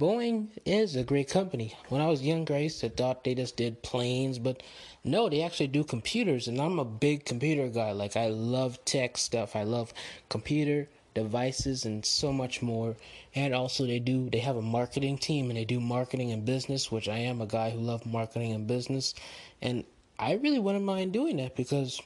Boeing 0.00 0.48
is 0.64 0.96
a 0.96 1.04
great 1.04 1.28
company. 1.28 1.76
When 1.88 2.00
I 2.00 2.08
was 2.08 2.20
younger, 2.20 2.54
I 2.54 2.60
used 2.60 2.80
to 2.80 2.88
thought 2.88 3.22
they 3.22 3.36
just 3.36 3.56
did 3.56 3.80
planes, 3.82 4.40
but 4.40 4.60
no, 5.04 5.28
they 5.28 5.42
actually 5.42 5.68
do 5.68 5.84
computers, 5.84 6.48
and 6.48 6.60
I'm 6.60 6.80
a 6.80 6.84
big 6.84 7.24
computer 7.24 7.68
guy. 7.68 7.92
Like 7.92 8.16
I 8.16 8.26
love 8.26 8.84
tech 8.84 9.16
stuff. 9.16 9.54
I 9.54 9.62
love 9.62 9.94
computer 10.28 10.88
devices 11.14 11.84
and 11.84 12.04
so 12.04 12.32
much 12.32 12.62
more. 12.62 12.96
And 13.34 13.54
also 13.54 13.86
they 13.86 13.98
do 13.98 14.30
they 14.30 14.38
have 14.38 14.56
a 14.56 14.62
marketing 14.62 15.18
team 15.18 15.50
and 15.50 15.56
they 15.56 15.64
do 15.64 15.80
marketing 15.80 16.32
and 16.32 16.44
business, 16.44 16.90
which 16.90 17.08
I 17.08 17.18
am 17.18 17.40
a 17.40 17.46
guy 17.46 17.70
who 17.70 17.78
love 17.78 18.06
marketing 18.06 18.52
and 18.52 18.66
business, 18.66 19.14
and 19.62 19.84
I 20.18 20.34
really 20.34 20.58
wouldn't 20.58 20.84
mind 20.84 21.12
doing 21.12 21.38
that 21.38 21.56
because 21.56 22.00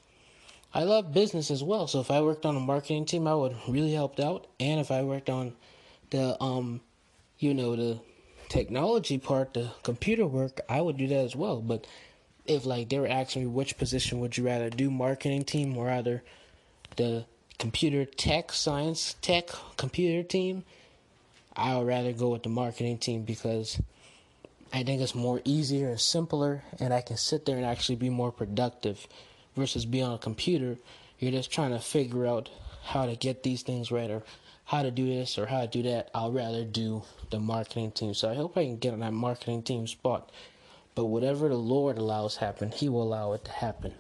I 0.73 0.85
love 0.85 1.13
business 1.13 1.51
as 1.51 1.63
well. 1.63 1.87
So 1.87 2.01
if 2.01 2.11
I 2.11 2.21
worked 2.21 2.47
on 2.47 2.57
a 2.57 2.61
marketing 2.61 3.07
team, 3.07 3.27
I 3.27 3.35
would 3.35 3.57
really 3.69 3.93
help 3.93 4.19
out. 4.21 4.47
And 4.59 4.81
if 4.81 4.91
I 4.91 5.03
worked 5.03 5.31
on 5.31 5.55
the 6.11 6.43
um 6.43 6.81
you 7.39 7.55
know, 7.55 7.77
the 7.77 8.01
technology 8.49 9.19
part, 9.19 9.55
the 9.55 9.71
computer 9.83 10.27
work, 10.27 10.61
I 10.69 10.81
would 10.81 10.97
do 10.97 11.07
that 11.09 11.25
as 11.25 11.37
well. 11.37 11.61
But 11.61 11.87
if 12.47 12.67
like 12.67 12.89
they 12.89 12.99
were 12.99 13.09
asking 13.09 13.43
me 13.43 13.49
which 13.49 13.77
position 13.79 14.21
would 14.21 14.37
you 14.37 14.47
rather 14.47 14.71
do, 14.71 14.91
marketing 14.91 15.45
team 15.45 15.77
or 15.77 15.87
rather 15.87 16.23
the 16.97 17.27
computer 17.59 18.05
tech 18.05 18.53
science 18.53 19.17
tech 19.21 19.49
computer 19.77 20.23
team, 20.23 20.65
I 21.57 21.77
would 21.77 21.87
rather 21.87 22.13
go 22.13 22.31
with 22.31 22.43
the 22.43 22.49
marketing 22.49 22.99
team 22.99 23.23
because 23.23 23.81
I 24.73 24.83
think 24.83 25.01
it's 25.01 25.15
more 25.15 25.41
easier 25.45 25.89
and 25.89 26.01
simpler 26.01 26.63
and 26.81 26.93
I 26.93 27.01
can 27.01 27.17
sit 27.17 27.47
there 27.47 27.57
and 27.57 27.65
actually 27.65 27.97
be 27.97 28.11
more 28.11 28.33
productive 28.33 29.07
versus 29.57 29.87
be 29.87 30.03
on 30.03 30.15
a 30.15 30.19
computer. 30.19 30.77
You're 31.19 31.31
just 31.31 31.53
trying 31.53 31.71
to 31.71 31.79
figure 31.79 32.27
out 32.27 32.51
how 32.85 33.07
to 33.07 33.15
get 33.17 33.43
these 33.43 33.63
things 33.63 33.91
right 33.91 34.11
or 34.11 34.23
how 34.65 34.83
to 34.83 34.91
do 34.91 35.07
this 35.07 35.39
or 35.39 35.47
how 35.47 35.61
to 35.61 35.67
do 35.67 35.83
that. 35.85 36.11
I'll 36.15 36.33
rather 36.33 36.65
do 36.65 37.03
the 37.31 37.39
marketing 37.39 37.93
team. 37.93 38.15
So 38.15 38.31
I 38.31 38.35
hope 38.35 38.57
I 38.57 38.65
can 38.65 38.79
get 38.79 38.93
on 38.93 39.01
that 39.01 39.13
marketing 39.13 39.63
team 39.63 39.87
spot. 39.87 40.31
But 40.95 41.07
whatever 41.07 41.49
the 41.49 41.55
Lord 41.55 41.99
allows 41.99 42.37
happen, 42.37 42.71
He 42.71 42.89
will 42.89 43.03
allow 43.03 43.33
it 43.33 43.45
to 43.45 43.51
happen. 43.51 43.95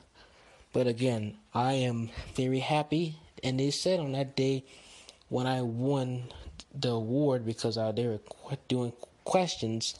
But 0.72 0.86
again, 0.86 1.36
I 1.52 1.74
am 1.74 2.10
very 2.34 2.60
happy. 2.60 3.16
And 3.44 3.60
they 3.60 3.70
said 3.70 4.00
on 4.00 4.12
that 4.12 4.34
day 4.34 4.64
when 5.28 5.46
I 5.46 5.60
won 5.60 6.24
the 6.74 6.90
award 6.90 7.44
because 7.44 7.76
uh, 7.76 7.92
they 7.92 8.06
were 8.06 8.20
doing 8.68 8.92
questions 9.24 9.94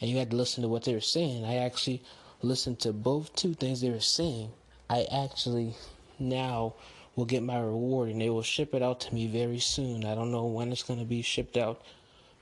and 0.00 0.10
you 0.10 0.16
had 0.16 0.30
to 0.30 0.36
listen 0.36 0.62
to 0.62 0.68
what 0.68 0.84
they 0.84 0.94
were 0.94 1.00
saying. 1.00 1.44
I 1.44 1.56
actually 1.56 2.02
listened 2.42 2.80
to 2.80 2.92
both 2.92 3.34
two 3.36 3.54
things 3.54 3.80
they 3.82 3.90
were 3.90 4.00
saying. 4.00 4.50
I 4.88 5.06
actually 5.12 5.74
now 6.18 6.74
will 7.16 7.26
get 7.26 7.42
my 7.42 7.60
reward 7.60 8.08
and 8.08 8.20
they 8.20 8.30
will 8.30 8.42
ship 8.42 8.74
it 8.74 8.82
out 8.82 9.00
to 9.00 9.14
me 9.14 9.26
very 9.26 9.58
soon. 9.58 10.04
I 10.04 10.14
don't 10.14 10.32
know 10.32 10.46
when 10.46 10.72
it's 10.72 10.82
going 10.82 10.98
to 10.98 11.06
be 11.06 11.22
shipped 11.22 11.58
out, 11.58 11.82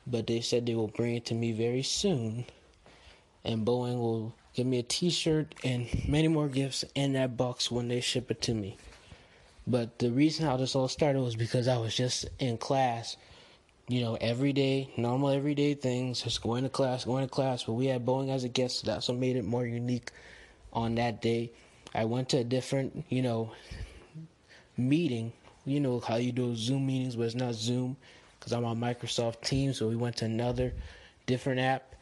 but 0.07 0.27
they 0.27 0.41
said 0.41 0.67
they 0.67 0.75
will 0.77 0.89
bring 0.89 1.17
it 1.17 1.27
to 1.27 1.35
me 1.35 1.53
very 1.53 1.83
soon. 1.83 2.45
And 3.45 3.67
Boeing 3.67 3.99
will 3.99 4.35
give 4.55 4.67
me 4.67 4.79
a 4.79 4.83
t 4.83 5.11
shirt 5.11 5.55
and 5.65 5.89
many 6.09 6.29
more 6.29 6.49
gifts 6.49 6.85
in 6.95 7.13
that 7.15 7.37
box 7.37 7.71
when 7.71 7.89
they 7.89 8.01
ship 8.01 8.31
it 8.31 8.41
to 8.43 8.55
me. 8.55 8.77
But 9.67 9.99
the 9.99 10.11
reason 10.11 10.45
how 10.45 10.57
this 10.57 10.75
all 10.75 10.89
started 10.89 11.21
was 11.21 11.37
because 11.37 11.69
I 11.69 11.79
was 11.79 11.95
just 11.95 12.27
in 12.39 12.59
class, 12.59 13.17
you 13.89 14.03
know, 14.03 14.17
every 14.21 14.53
day, 14.53 14.91
normal 14.97 15.31
everyday 15.31 15.75
things, 15.75 16.23
just 16.23 16.43
going 16.43 16.65
to 16.65 16.69
class, 16.69 17.05
going 17.05 17.25
to 17.25 17.31
class. 17.31 17.65
But 17.65 17.73
we 17.73 17.87
had 17.87 18.05
Boeing 18.05 18.31
as 18.31 18.45
a 18.45 18.49
guest, 18.49 18.81
so 18.81 18.87
that's 18.87 19.09
what 19.09 19.17
made 19.17 19.37
it 19.37 19.45
more 19.45 19.65
unique 19.65 20.11
on 20.73 20.97
that 20.97 21.23
day. 21.23 21.51
I 21.95 22.05
went 22.05 22.29
to 22.31 22.39
a 22.39 22.45
different, 22.45 23.05
you 23.09 23.23
know, 23.23 23.53
meeting. 24.77 25.33
You 25.65 25.81
know 25.81 26.01
how 26.01 26.17
you 26.17 26.33
do 26.33 26.55
Zoom 26.57 26.87
meetings, 26.87 27.17
but 27.17 27.25
it's 27.25 27.35
not 27.35 27.55
Zoom 27.55 27.97
because 28.39 28.53
I'm 28.53 28.65
on 28.67 28.79
Microsoft 28.79 29.41
Teams. 29.43 29.79
So 29.79 29.89
we 29.89 29.97
went 29.97 30.17
to 30.17 30.27
another 30.27 30.75
different 31.27 31.61
app 31.61 31.95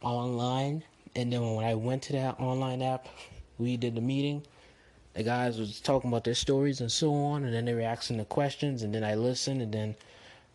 online. 0.00 0.82
And 1.14 1.32
then 1.32 1.54
when 1.54 1.64
I 1.64 1.74
went 1.74 2.02
to 2.04 2.12
that 2.14 2.40
online 2.40 2.82
app, 2.82 3.08
we 3.58 3.76
did 3.76 3.94
the 3.94 4.00
meeting. 4.00 4.42
The 5.16 5.22
guys 5.22 5.58
was 5.58 5.80
talking 5.80 6.10
about 6.10 6.24
their 6.24 6.34
stories 6.34 6.80
and 6.80 6.92
so 6.92 7.14
on, 7.14 7.44
and 7.44 7.54
then 7.54 7.64
they 7.64 7.74
were 7.74 7.80
asking 7.80 8.18
the 8.18 8.24
questions, 8.24 8.82
and 8.82 8.94
then 8.94 9.02
I 9.02 9.14
listened, 9.14 9.62
and 9.62 9.72
then 9.72 9.96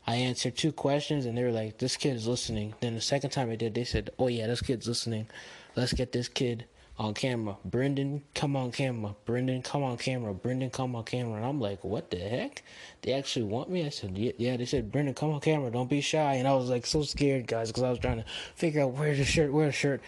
I 0.05 0.15
answered 0.15 0.55
two 0.55 0.71
questions, 0.71 1.25
and 1.25 1.37
they 1.37 1.43
were 1.43 1.51
like, 1.51 1.79
"This 1.79 1.97
kid 1.97 2.15
is 2.15 2.27
listening." 2.27 2.75
Then 2.79 2.95
the 2.95 3.01
second 3.01 3.31
time 3.31 3.49
I 3.49 3.55
did, 3.55 3.73
they 3.73 3.83
said, 3.83 4.11
"Oh 4.19 4.27
yeah, 4.27 4.47
this 4.47 4.61
kid's 4.61 4.87
listening. 4.87 5.27
Let's 5.75 5.93
get 5.93 6.11
this 6.11 6.27
kid 6.27 6.65
on 7.01 7.15
camera. 7.15 7.57
Brendan, 7.65 8.21
come 8.35 8.55
on 8.55 8.71
camera. 8.71 9.15
Brendan, 9.25 9.63
come 9.63 9.81
on 9.81 9.97
camera. 9.97 10.33
Brendan, 10.35 10.69
come 10.69 10.95
on 10.95 11.03
camera. 11.03 11.37
And 11.37 11.45
I'm 11.45 11.59
like, 11.59 11.83
what 11.83 12.11
the 12.11 12.17
heck? 12.17 12.63
They 13.01 13.13
actually 13.13 13.45
want 13.45 13.71
me? 13.71 13.85
I 13.85 13.89
said, 13.89 14.15
yeah. 14.15 14.33
yeah. 14.37 14.57
They 14.57 14.65
said, 14.65 14.91
Brendan, 14.91 15.15
come 15.15 15.31
on 15.31 15.39
camera. 15.39 15.71
Don't 15.71 15.89
be 15.89 16.01
shy. 16.01 16.35
And 16.35 16.47
I 16.47 16.53
was 16.53 16.69
like 16.69 16.85
so 16.85 17.01
scared, 17.01 17.47
guys, 17.47 17.69
because 17.69 17.83
I 17.83 17.89
was 17.89 17.97
trying 17.97 18.17
to 18.17 18.25
figure 18.55 18.81
out 18.83 18.91
where's 18.91 19.17
the 19.17 19.25
shirt, 19.25 19.51
where's 19.51 19.73
the 19.73 19.77
shirt. 19.77 20.01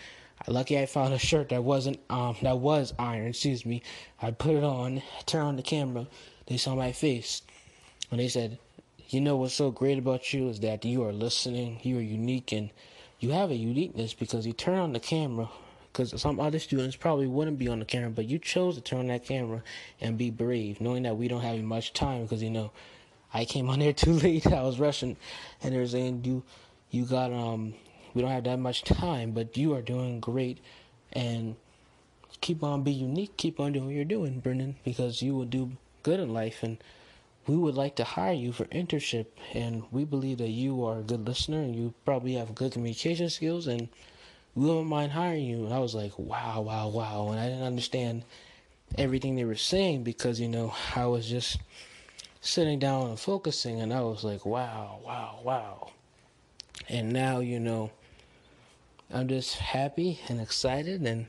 Lucky 0.47 0.77
I 0.77 0.85
found 0.85 1.13
a 1.13 1.19
shirt 1.19 1.49
that 1.49 1.63
wasn't 1.63 1.99
um 2.09 2.35
that 2.41 2.59
was 2.59 2.93
iron. 2.99 3.27
Excuse 3.27 3.65
me. 3.65 3.81
I 4.21 4.31
put 4.31 4.55
it 4.55 4.63
on, 4.63 5.01
turned 5.25 5.47
on 5.47 5.55
the 5.55 5.63
camera. 5.63 6.07
They 6.47 6.57
saw 6.57 6.75
my 6.75 6.91
face, 6.91 7.41
and 8.11 8.19
they 8.19 8.27
said, 8.27 8.59
"You 9.09 9.21
know 9.21 9.37
what's 9.37 9.53
so 9.53 9.71
great 9.71 9.97
about 9.97 10.33
you 10.33 10.49
is 10.49 10.59
that 10.59 10.83
you 10.83 11.03
are 11.03 11.13
listening. 11.13 11.79
You 11.83 11.97
are 11.97 12.01
unique, 12.01 12.51
and 12.51 12.71
you 13.19 13.31
have 13.31 13.51
a 13.51 13.55
uniqueness 13.55 14.13
because 14.13 14.45
you 14.45 14.51
turn 14.51 14.77
on 14.77 14.91
the 14.91 14.99
camera 14.99 15.49
because 15.93 16.19
some 16.19 16.39
other 16.39 16.59
students 16.59 16.95
probably 16.95 17.27
wouldn't 17.27 17.59
be 17.59 17.67
on 17.67 17.79
the 17.79 17.85
camera, 17.85 18.09
but 18.09 18.25
you 18.25 18.39
chose 18.39 18.75
to 18.75 18.81
turn 18.81 18.99
on 18.99 19.07
that 19.07 19.23
camera 19.23 19.61
and 20.01 20.17
be 20.17 20.31
brave, 20.31 20.81
knowing 20.81 21.03
that 21.03 21.15
we 21.15 21.27
don't 21.27 21.41
have 21.41 21.61
much 21.61 21.93
time 21.93 22.23
because 22.23 22.41
you 22.41 22.49
know 22.49 22.71
I 23.33 23.45
came 23.45 23.69
on 23.69 23.79
there 23.79 23.93
too 24.03 24.13
late. 24.13 24.47
I 24.47 24.63
was 24.63 24.79
rushing, 24.79 25.15
and 25.61 25.73
they're 25.73 25.87
saying 25.87 26.25
you 26.25 26.43
you 26.89 27.05
got 27.05 27.31
um 27.31 27.75
we 28.13 28.21
don't 28.21 28.31
have 28.31 28.43
that 28.45 28.59
much 28.59 28.83
time, 28.83 29.31
but 29.31 29.57
you 29.57 29.73
are 29.73 29.81
doing 29.81 30.19
great, 30.19 30.59
and 31.11 31.55
keep 32.41 32.63
on 32.63 32.83
being 32.83 32.99
unique. 32.99 33.37
Keep 33.37 33.59
on 33.59 33.73
doing 33.73 33.85
what 33.85 33.95
you're 33.95 34.05
doing, 34.05 34.39
Brendan, 34.39 34.75
because 34.83 35.21
you 35.21 35.35
will 35.35 35.45
do 35.45 35.71
good 36.03 36.19
in 36.19 36.33
life 36.33 36.63
and. 36.63 36.77
We 37.45 37.57
would 37.57 37.75
like 37.75 37.97
to 37.97 38.05
hire 38.05 38.31
you 38.31 38.53
for 38.53 38.63
internship, 38.65 39.25
and 39.53 39.83
we 39.91 40.05
believe 40.05 40.37
that 40.37 40.47
you 40.49 40.85
are 40.85 40.99
a 40.99 41.03
good 41.03 41.27
listener 41.27 41.59
and 41.59 41.75
you 41.75 41.93
probably 42.05 42.35
have 42.35 42.55
good 42.55 42.71
communication 42.71 43.29
skills 43.29 43.67
and 43.67 43.89
we 44.55 44.65
wouldn't 44.65 44.87
mind 44.87 45.11
hiring 45.11 45.45
you. 45.45 45.65
And 45.65 45.73
I 45.73 45.79
was 45.79 45.93
like, 45.93 46.17
wow, 46.17 46.61
wow, 46.61 46.87
wow. 46.87 47.29
And 47.31 47.39
I 47.39 47.47
didn't 47.49 47.63
understand 47.63 48.23
everything 48.97 49.35
they 49.35 49.45
were 49.45 49.55
saying 49.55 50.03
because, 50.03 50.39
you 50.39 50.47
know, 50.47 50.73
I 50.95 51.05
was 51.05 51.27
just 51.27 51.57
sitting 52.41 52.79
down 52.79 53.07
and 53.09 53.19
focusing 53.19 53.81
and 53.81 53.93
I 53.93 54.01
was 54.01 54.23
like, 54.23 54.45
wow, 54.45 54.99
wow, 55.05 55.39
wow. 55.43 55.91
And 56.87 57.11
now, 57.11 57.39
you 57.39 57.59
know, 57.59 57.91
I'm 59.13 59.27
just 59.27 59.55
happy 59.57 60.19
and 60.27 60.41
excited 60.41 61.01
and 61.03 61.27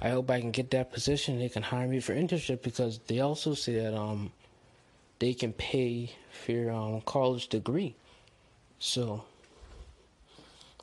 I 0.00 0.08
hope 0.08 0.30
I 0.30 0.40
can 0.40 0.50
get 0.50 0.70
that 0.70 0.92
position. 0.92 1.38
They 1.38 1.48
can 1.48 1.62
hire 1.62 1.86
me 1.86 2.00
for 2.00 2.14
internship 2.14 2.62
because 2.62 2.98
they 3.06 3.20
also 3.20 3.54
say 3.54 3.74
that 3.74 3.94
um 3.94 4.32
they 5.18 5.34
can 5.34 5.52
pay 5.52 6.10
for 6.44 6.52
your 6.52 6.72
um 6.72 7.02
college 7.02 7.48
degree. 7.48 7.94
So 8.78 9.24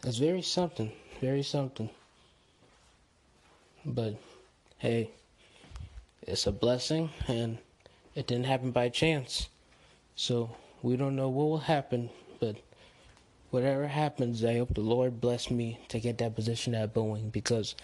it's 0.04 0.17
very 0.17 0.41
something 0.43 0.91
very 1.21 1.43
something. 1.43 1.89
But 3.86 4.15
hey, 4.78 5.12
it's 6.21 6.47
a 6.47 6.52
blessing 6.52 7.10
and 7.28 7.58
it 8.15 8.28
didn't 8.28 8.45
happen 8.45 8.71
by 8.71 8.89
chance. 8.89 9.49
So 10.15 10.56
we 10.82 10.95
don't 10.95 11.15
know 11.15 11.30
what 11.30 11.45
will 11.45 11.58
happen, 11.60 12.10
but 12.39 12.56
whatever 13.51 13.88
happens, 13.88 14.43
I 14.43 14.57
hope 14.57 14.73
the 14.73 14.81
Lord 14.81 15.19
bless 15.21 15.49
me 15.49 15.79
to 15.89 15.99
get 15.99 16.17
that 16.19 16.35
position 16.35 16.75
at 16.75 16.93
Boeing 16.93 17.31
because 17.31 17.75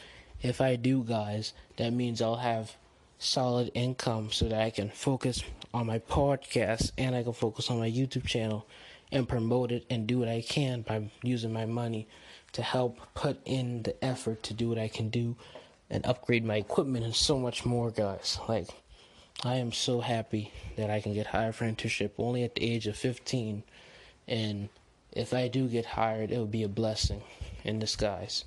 if 0.41 0.61
I 0.61 0.75
do, 0.75 1.03
guys, 1.03 1.53
that 1.77 1.91
means 1.91 2.21
I'll 2.21 2.35
have 2.35 2.75
solid 3.17 3.71
income 3.73 4.31
so 4.31 4.47
that 4.47 4.61
I 4.61 4.69
can 4.69 4.89
focus 4.89 5.43
on 5.73 5.87
my 5.87 5.99
podcast 5.99 6.91
and 6.97 7.15
I 7.15 7.23
can 7.23 7.33
focus 7.33 7.69
on 7.69 7.79
my 7.79 7.89
YouTube 7.89 8.25
channel 8.25 8.67
and 9.11 9.27
promote 9.27 9.71
it 9.71 9.85
and 9.89 10.07
do 10.07 10.19
what 10.19 10.27
I 10.27 10.41
can 10.41 10.81
by 10.81 11.09
using 11.23 11.53
my 11.53 11.65
money 11.65 12.07
to 12.53 12.61
help 12.61 12.99
put 13.13 13.39
in 13.45 13.83
the 13.83 14.03
effort 14.03 14.43
to 14.43 14.53
do 14.53 14.69
what 14.69 14.77
I 14.77 14.87
can 14.87 15.09
do 15.09 15.35
and 15.89 16.05
upgrade 16.05 16.43
my 16.43 16.55
equipment 16.55 17.05
and 17.05 17.15
so 17.15 17.37
much 17.37 17.65
more, 17.65 17.91
guys. 17.91 18.39
Like, 18.47 18.69
I 19.43 19.55
am 19.55 19.71
so 19.71 20.01
happy 20.01 20.51
that 20.75 20.89
I 20.89 21.01
can 21.01 21.13
get 21.13 21.27
hired 21.27 21.55
for 21.55 21.65
internship 21.65 22.11
only 22.17 22.43
at 22.43 22.55
the 22.55 22.63
age 22.63 22.87
of 22.87 22.95
15. 22.97 23.63
And 24.27 24.69
if 25.15 25.33
I 25.33 25.47
do 25.47 25.67
get 25.67 25.85
hired, 25.85 26.31
it 26.31 26.37
will 26.37 26.45
be 26.45 26.63
a 26.63 26.67
blessing 26.69 27.23
in 27.63 27.79
disguise. 27.79 28.43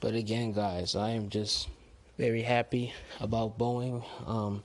But 0.00 0.14
again, 0.14 0.52
guys, 0.52 0.96
I 0.96 1.10
am 1.10 1.28
just 1.28 1.68
very 2.16 2.42
happy 2.42 2.94
about 3.20 3.58
Boeing. 3.58 4.02
Um, 4.26 4.64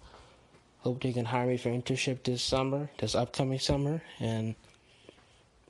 hope 0.80 1.04
they 1.04 1.12
can 1.12 1.26
hire 1.26 1.48
me 1.48 1.58
for 1.58 1.70
internship 1.70 2.24
this 2.24 2.42
summer, 2.42 2.90
this 2.98 3.16
upcoming 3.16 3.60
summer, 3.60 4.02
and 4.20 4.56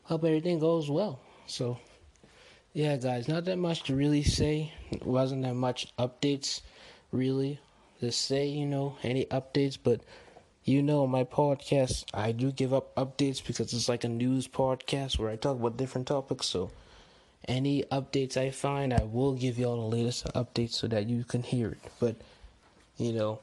hope 0.04 0.24
everything 0.24 0.60
goes 0.60 0.90
well. 0.90 1.20
So, 1.48 1.80
yeah, 2.74 2.98
guys, 2.98 3.28
not 3.28 3.46
that 3.46 3.58
much 3.58 3.84
to 3.84 3.96
really 3.96 4.24
say. 4.24 4.72
It 4.92 5.06
wasn't 5.06 5.42
that 5.42 5.56
much 5.56 5.88
updates, 5.98 6.62
really, 7.12 7.60
to 8.00 8.12
say, 8.12 8.46
you 8.46 8.68
know, 8.68 8.98
any 9.02 9.26
updates, 9.26 9.78
but 9.82 10.02
you 10.66 10.82
know, 10.82 11.06
my 11.06 11.24
podcast, 11.24 12.06
I 12.12 12.32
do 12.32 12.52
give 12.52 12.74
up 12.74 12.94
updates 12.96 13.46
because 13.46 13.72
it's 13.72 13.88
like 13.88 14.04
a 14.04 14.10
news 14.10 14.48
podcast 14.48 15.20
where 15.20 15.30
I 15.30 15.36
talk 15.36 15.60
about 15.60 15.78
different 15.78 16.08
topics. 16.08 16.48
So, 16.48 16.72
any 17.48 17.84
updates 17.92 18.36
I 18.36 18.50
find, 18.50 18.92
I 18.92 19.04
will 19.04 19.34
give 19.34 19.60
y'all 19.60 19.88
the 19.88 19.96
latest 19.96 20.26
updates 20.34 20.72
so 20.72 20.88
that 20.88 21.08
you 21.08 21.24
can 21.24 21.44
hear 21.44 21.70
it. 21.70 21.92
But, 22.00 22.16
you 22.98 23.14
know, 23.14 23.42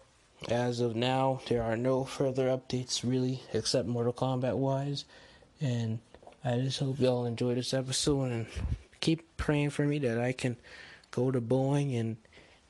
as 0.48 0.80
of 0.80 0.96
now, 0.96 1.40
there 1.48 1.62
are 1.62 1.76
no 1.76 2.02
further 2.02 2.48
updates 2.48 3.08
really, 3.08 3.44
except 3.52 3.86
Mortal 3.86 4.12
Kombat 4.12 4.56
wise. 4.56 5.04
And 5.60 6.00
I 6.44 6.56
just 6.58 6.80
hope 6.80 6.98
y'all 6.98 7.24
enjoy 7.24 7.54
this 7.54 7.72
episode 7.72 8.32
and 8.32 8.46
keep 9.00 9.36
praying 9.36 9.70
for 9.70 9.84
me 9.84 10.00
that 10.00 10.18
I 10.18 10.32
can 10.32 10.56
go 11.12 11.30
to 11.30 11.40
Boeing 11.40 11.98
and 12.00 12.16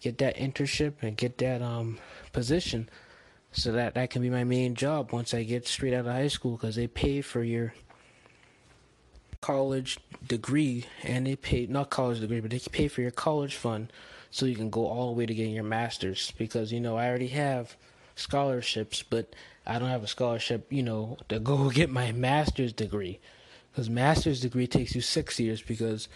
get 0.02 0.18
that 0.18 0.36
internship 0.36 0.94
and 1.00 1.16
get 1.16 1.38
that 1.38 1.62
um 1.62 1.98
position 2.32 2.90
so 3.52 3.72
that 3.72 3.94
that 3.94 4.10
can 4.10 4.22
be 4.22 4.30
my 4.30 4.44
main 4.44 4.74
job 4.74 5.12
once 5.12 5.34
I 5.34 5.42
get 5.42 5.66
straight 5.66 5.92
out 5.92 6.00
of 6.00 6.06
high 6.06 6.28
school 6.28 6.52
because 6.52 6.74
they 6.74 6.86
pay 6.86 7.20
for 7.20 7.42
your 7.42 7.74
college 9.42 9.98
degree 10.26 10.86
and 11.02 11.26
they 11.26 11.36
pay 11.36 11.66
not 11.66 11.90
college 11.90 12.20
degree 12.20 12.40
but 12.40 12.50
they 12.50 12.58
pay 12.58 12.88
for 12.88 13.02
your 13.02 13.10
college 13.10 13.56
fund 13.56 13.92
so 14.30 14.46
you 14.46 14.56
can 14.56 14.70
go 14.70 14.86
all 14.86 15.08
the 15.08 15.18
way 15.18 15.26
to 15.26 15.34
getting 15.34 15.54
your 15.54 15.64
master's. 15.64 16.32
Because 16.38 16.72
you 16.72 16.80
know 16.80 16.96
I 16.96 17.08
already 17.08 17.28
have 17.28 17.76
scholarships 18.14 19.02
but 19.02 19.34
I 19.66 19.78
don't 19.78 19.88
have 19.88 20.02
a 20.02 20.08
scholarship 20.08 20.66
you 20.72 20.82
know 20.82 21.18
to 21.28 21.38
go 21.38 21.68
get 21.74 21.90
my 21.90 22.12
master's 22.12 22.72
degree. 22.72 23.20
Because 23.70 23.90
master's 23.90 24.40
degree 24.40 24.66
takes 24.66 24.94
you 24.94 25.02
six 25.02 25.38
years 25.38 25.60
because 25.60 26.08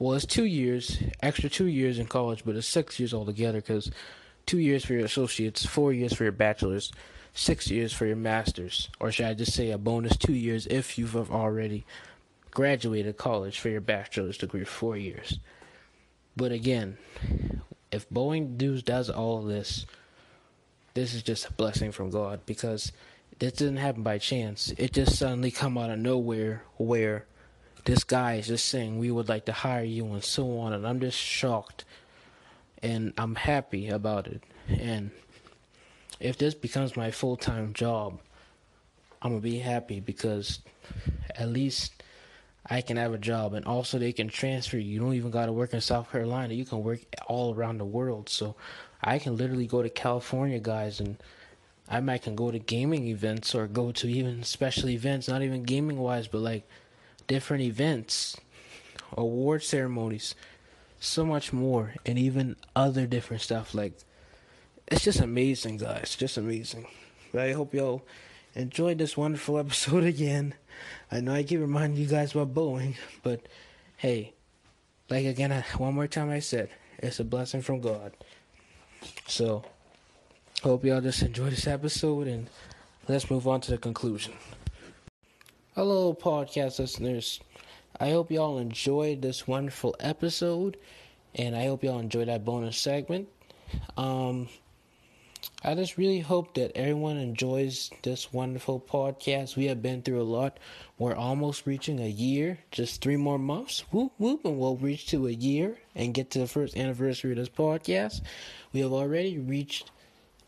well 0.00 0.14
it's 0.14 0.26
two 0.26 0.44
years 0.44 0.98
extra 1.22 1.48
two 1.48 1.66
years 1.66 2.00
in 2.00 2.06
college 2.06 2.44
but 2.44 2.56
it's 2.56 2.66
six 2.66 2.98
years 2.98 3.14
altogether 3.14 3.60
because 3.60 3.92
two 4.50 4.58
years 4.58 4.84
for 4.84 4.94
your 4.94 5.04
associates 5.04 5.64
four 5.64 5.92
years 5.92 6.12
for 6.12 6.24
your 6.24 6.32
bachelor's 6.32 6.90
six 7.32 7.70
years 7.70 7.92
for 7.92 8.04
your 8.04 8.16
master's 8.16 8.90
or 8.98 9.12
should 9.12 9.26
I 9.26 9.34
just 9.34 9.54
say 9.54 9.70
a 9.70 9.78
bonus 9.78 10.16
two 10.16 10.32
years 10.32 10.66
if 10.66 10.98
you've 10.98 11.14
already 11.30 11.84
graduated 12.50 13.16
college 13.16 13.60
for 13.60 13.68
your 13.68 13.80
bachelor's 13.80 14.38
degree 14.38 14.64
four 14.64 14.96
years. 14.96 15.38
But 16.36 16.50
again, 16.50 16.98
if 17.92 18.08
Boeing 18.10 18.56
does 18.56 18.82
does 18.82 19.08
all 19.08 19.42
this, 19.42 19.86
this 20.94 21.14
is 21.14 21.22
just 21.22 21.48
a 21.48 21.52
blessing 21.52 21.92
from 21.92 22.10
God 22.10 22.40
because 22.44 22.90
this 23.38 23.52
didn't 23.52 23.76
happen 23.76 24.02
by 24.02 24.18
chance. 24.18 24.72
It 24.76 24.92
just 24.92 25.16
suddenly 25.16 25.50
come 25.50 25.78
out 25.78 25.90
of 25.90 25.98
nowhere 26.00 26.64
where 26.76 27.26
this 27.84 28.04
guy 28.04 28.34
is 28.34 28.48
just 28.48 28.66
saying 28.66 28.98
we 28.98 29.10
would 29.10 29.28
like 29.28 29.44
to 29.46 29.52
hire 29.52 29.84
you 29.84 30.04
and 30.06 30.24
so 30.24 30.58
on 30.58 30.72
and 30.72 30.86
I'm 30.86 30.98
just 31.00 31.16
shocked 31.16 31.84
and 32.82 33.12
I'm 33.18 33.34
happy 33.34 33.88
about 33.88 34.26
it. 34.26 34.42
And 34.68 35.10
if 36.18 36.38
this 36.38 36.54
becomes 36.54 36.96
my 36.96 37.10
full 37.10 37.36
time 37.36 37.72
job, 37.72 38.20
I'm 39.22 39.32
gonna 39.32 39.40
be 39.40 39.58
happy 39.58 40.00
because 40.00 40.60
at 41.36 41.48
least 41.48 41.92
I 42.66 42.82
can 42.82 42.96
have 42.96 43.14
a 43.14 43.18
job, 43.18 43.54
and 43.54 43.66
also 43.66 43.98
they 43.98 44.12
can 44.12 44.28
transfer 44.28 44.76
you. 44.76 44.94
You 44.94 45.00
don't 45.00 45.14
even 45.14 45.30
got 45.30 45.46
to 45.46 45.52
work 45.52 45.74
in 45.74 45.80
South 45.80 46.10
Carolina. 46.12 46.54
You 46.54 46.64
can 46.64 46.84
work 46.84 47.00
all 47.26 47.54
around 47.54 47.78
the 47.78 47.84
world. 47.84 48.28
So 48.28 48.54
I 49.02 49.18
can 49.18 49.36
literally 49.36 49.66
go 49.66 49.82
to 49.82 49.88
California, 49.88 50.60
guys, 50.60 51.00
and 51.00 51.16
I 51.88 52.00
might 52.00 52.22
can 52.22 52.36
go 52.36 52.50
to 52.50 52.58
gaming 52.58 53.08
events 53.08 53.54
or 53.54 53.66
go 53.66 53.92
to 53.92 54.08
even 54.08 54.44
special 54.44 54.90
events, 54.90 55.26
not 55.26 55.42
even 55.42 55.64
gaming 55.64 55.98
wise, 55.98 56.28
but 56.28 56.38
like 56.38 56.68
different 57.26 57.64
events, 57.64 58.36
award 59.16 59.64
ceremonies, 59.64 60.34
so 61.00 61.24
much 61.24 61.52
more, 61.52 61.94
and 62.06 62.18
even 62.18 62.56
other 62.76 63.06
different 63.06 63.42
stuff. 63.42 63.74
Like 63.74 63.94
it's 64.86 65.04
just 65.04 65.20
amazing, 65.20 65.78
guys. 65.78 66.14
Just 66.16 66.36
amazing. 66.36 66.86
But 67.32 67.42
I 67.42 67.52
hope 67.52 67.74
y'all 67.74 68.02
enjoyed 68.54 68.98
this 68.98 69.16
wonderful 69.16 69.58
episode 69.64 70.04
again. 70.04 70.54
I 71.10 71.20
know 71.20 71.34
I 71.34 71.42
keep 71.42 71.60
reminding 71.60 72.00
you 72.00 72.06
guys 72.06 72.34
about 72.34 72.54
Boeing, 72.54 72.94
but 73.22 73.40
hey, 73.96 74.34
like 75.08 75.26
again, 75.26 75.64
one 75.78 75.94
more 75.94 76.06
time 76.06 76.30
I 76.30 76.40
said, 76.40 76.70
it's 76.98 77.20
a 77.20 77.24
blessing 77.24 77.62
from 77.62 77.80
God. 77.80 78.12
So, 79.26 79.64
hope 80.62 80.84
y'all 80.84 81.00
just 81.00 81.22
enjoy 81.22 81.50
this 81.50 81.66
episode 81.66 82.26
and 82.26 82.48
let's 83.08 83.30
move 83.30 83.48
on 83.48 83.60
to 83.62 83.70
the 83.70 83.78
conclusion. 83.78 84.34
Hello, 85.74 86.12
podcast 86.14 86.78
listeners. 86.78 87.40
I 88.02 88.12
hope 88.12 88.30
y'all 88.30 88.56
enjoyed 88.56 89.20
this 89.20 89.46
wonderful 89.46 89.94
episode 90.00 90.78
and 91.34 91.54
I 91.54 91.66
hope 91.66 91.84
y'all 91.84 91.98
enjoyed 91.98 92.28
that 92.28 92.46
bonus 92.46 92.78
segment. 92.78 93.28
Um, 93.98 94.48
I 95.62 95.74
just 95.74 95.98
really 95.98 96.20
hope 96.20 96.54
that 96.54 96.74
everyone 96.74 97.18
enjoys 97.18 97.90
this 98.02 98.32
wonderful 98.32 98.80
podcast. 98.80 99.54
We 99.54 99.66
have 99.66 99.82
been 99.82 100.00
through 100.00 100.22
a 100.22 100.24
lot. 100.24 100.58
We're 100.98 101.14
almost 101.14 101.66
reaching 101.66 102.00
a 102.00 102.08
year, 102.08 102.58
just 102.70 103.02
three 103.02 103.18
more 103.18 103.38
months. 103.38 103.80
Whoop 103.92 104.12
whoop, 104.16 104.46
and 104.46 104.58
we'll 104.58 104.76
reach 104.76 105.08
to 105.08 105.26
a 105.26 105.32
year 105.32 105.76
and 105.94 106.14
get 106.14 106.30
to 106.30 106.38
the 106.38 106.46
first 106.46 106.78
anniversary 106.78 107.32
of 107.32 107.36
this 107.36 107.50
podcast. 107.50 108.22
We 108.72 108.80
have 108.80 108.92
already 108.92 109.38
reached, 109.38 109.90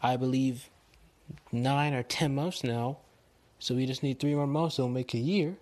I 0.02 0.16
believe, 0.16 0.70
nine 1.52 1.92
or 1.92 2.02
ten 2.02 2.34
months 2.34 2.64
now. 2.64 2.96
So 3.58 3.74
we 3.74 3.84
just 3.84 4.02
need 4.02 4.18
three 4.18 4.34
more 4.34 4.46
months 4.46 4.76
to 4.76 4.88
make 4.88 5.12
a 5.12 5.18
year. 5.18 5.56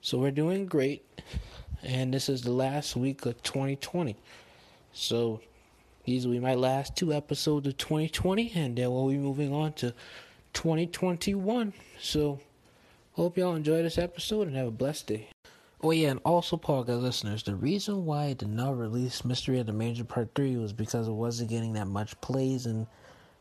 So 0.00 0.18
we're 0.18 0.30
doing 0.30 0.66
great. 0.66 1.04
And 1.82 2.12
this 2.12 2.28
is 2.28 2.42
the 2.42 2.52
last 2.52 2.96
week 2.96 3.24
of 3.26 3.42
2020. 3.42 4.16
So 4.92 5.40
these 6.08 6.26
will 6.26 6.32
be 6.32 6.40
my 6.40 6.54
last 6.54 6.96
two 6.96 7.12
episodes 7.12 7.66
of 7.66 7.76
2020, 7.76 8.52
and 8.54 8.76
then 8.76 8.90
we'll 8.90 9.10
be 9.10 9.18
moving 9.18 9.52
on 9.52 9.74
to 9.74 9.92
2021. 10.54 11.74
So, 12.00 12.40
hope 13.12 13.36
y'all 13.36 13.54
enjoy 13.54 13.82
this 13.82 13.98
episode 13.98 14.48
and 14.48 14.56
have 14.56 14.68
a 14.68 14.70
blessed 14.70 15.06
day. 15.06 15.28
Oh 15.82 15.90
yeah, 15.90 16.08
and 16.08 16.20
also, 16.24 16.56
podcast 16.56 17.02
listeners, 17.02 17.42
the 17.42 17.54
reason 17.54 18.06
why 18.06 18.24
I 18.24 18.32
did 18.32 18.48
not 18.48 18.78
release 18.78 19.22
Mystery 19.22 19.60
of 19.60 19.66
the 19.66 19.74
Manger 19.74 20.04
Part 20.04 20.30
3 20.34 20.56
was 20.56 20.72
because 20.72 21.08
it 21.08 21.12
wasn't 21.12 21.50
getting 21.50 21.74
that 21.74 21.88
much 21.88 22.18
plays, 22.22 22.64
and 22.64 22.86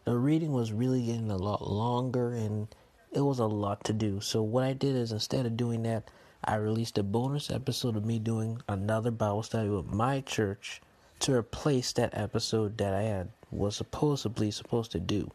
the 0.04 0.18
reading 0.18 0.52
was 0.52 0.74
really 0.74 1.06
getting 1.06 1.32
a 1.32 1.38
lot 1.38 1.72
longer, 1.72 2.34
and 2.34 2.68
it 3.14 3.22
was 3.22 3.40
a 3.40 3.46
lot 3.46 3.84
to 3.86 3.94
do. 3.94 4.20
So 4.20 4.44
what 4.44 4.66
I 4.66 4.74
did 4.74 4.96
is, 4.98 5.14
instead 5.14 5.46
of 5.46 5.56
doing 5.56 5.84
that, 5.84 6.12
I 6.44 6.56
released 6.56 6.98
a 6.98 7.04
bonus 7.04 7.50
episode 7.50 7.96
of 7.96 8.06
me 8.06 8.20
doing 8.20 8.62
another 8.70 9.12
Bible 9.12 9.44
study 9.44 9.70
with 9.70 9.88
my 9.88 10.22
church 10.22 10.82
to 11.20 11.34
replace 11.34 11.94
that 11.94 12.18
episode 12.18 12.78
that 12.78 12.94
I 12.94 13.02
had 13.04 13.30
was 13.52 13.76
supposedly 13.76 14.52
supposed 14.52 14.92
to 14.92 15.00
do. 15.00 15.32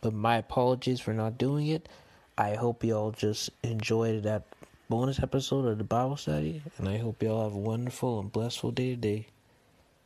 But 0.00 0.14
my 0.14 0.38
apologies 0.38 1.00
for 1.00 1.12
not 1.12 1.38
doing 1.38 1.66
it. 1.66 1.88
I 2.38 2.54
hope 2.54 2.84
y'all 2.84 3.12
just 3.12 3.50
enjoyed 3.62 4.22
that 4.22 4.44
bonus 4.88 5.22
episode 5.22 5.66
of 5.66 5.78
the 5.78 5.84
Bible 5.84 6.16
study, 6.16 6.62
and 6.78 6.88
I 6.88 6.98
hope 6.98 7.22
y'all 7.22 7.44
have 7.44 7.54
a 7.54 7.58
wonderful 7.58 8.20
and 8.20 8.30
blessful 8.30 8.70
day 8.70 8.90
today. 8.90 9.26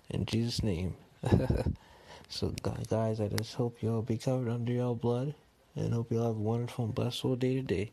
In 0.09 0.27
Jesus' 0.27 0.63
name. 0.63 0.95
so, 2.29 2.55
guys, 2.63 3.21
I 3.21 3.29
just 3.29 3.55
hope 3.55 3.83
y'all 3.83 4.03
be 4.03 4.17
covered 4.17 4.49
under 4.49 4.73
y'all 4.73 4.95
blood, 4.95 5.35
and 5.75 5.93
hope 5.93 6.11
y'all 6.11 6.29
have 6.29 6.37
a 6.37 6.41
wonderful 6.41 6.87
and 6.87 6.95
blessful 6.95 7.37
day 7.37 7.57
today. 7.57 7.93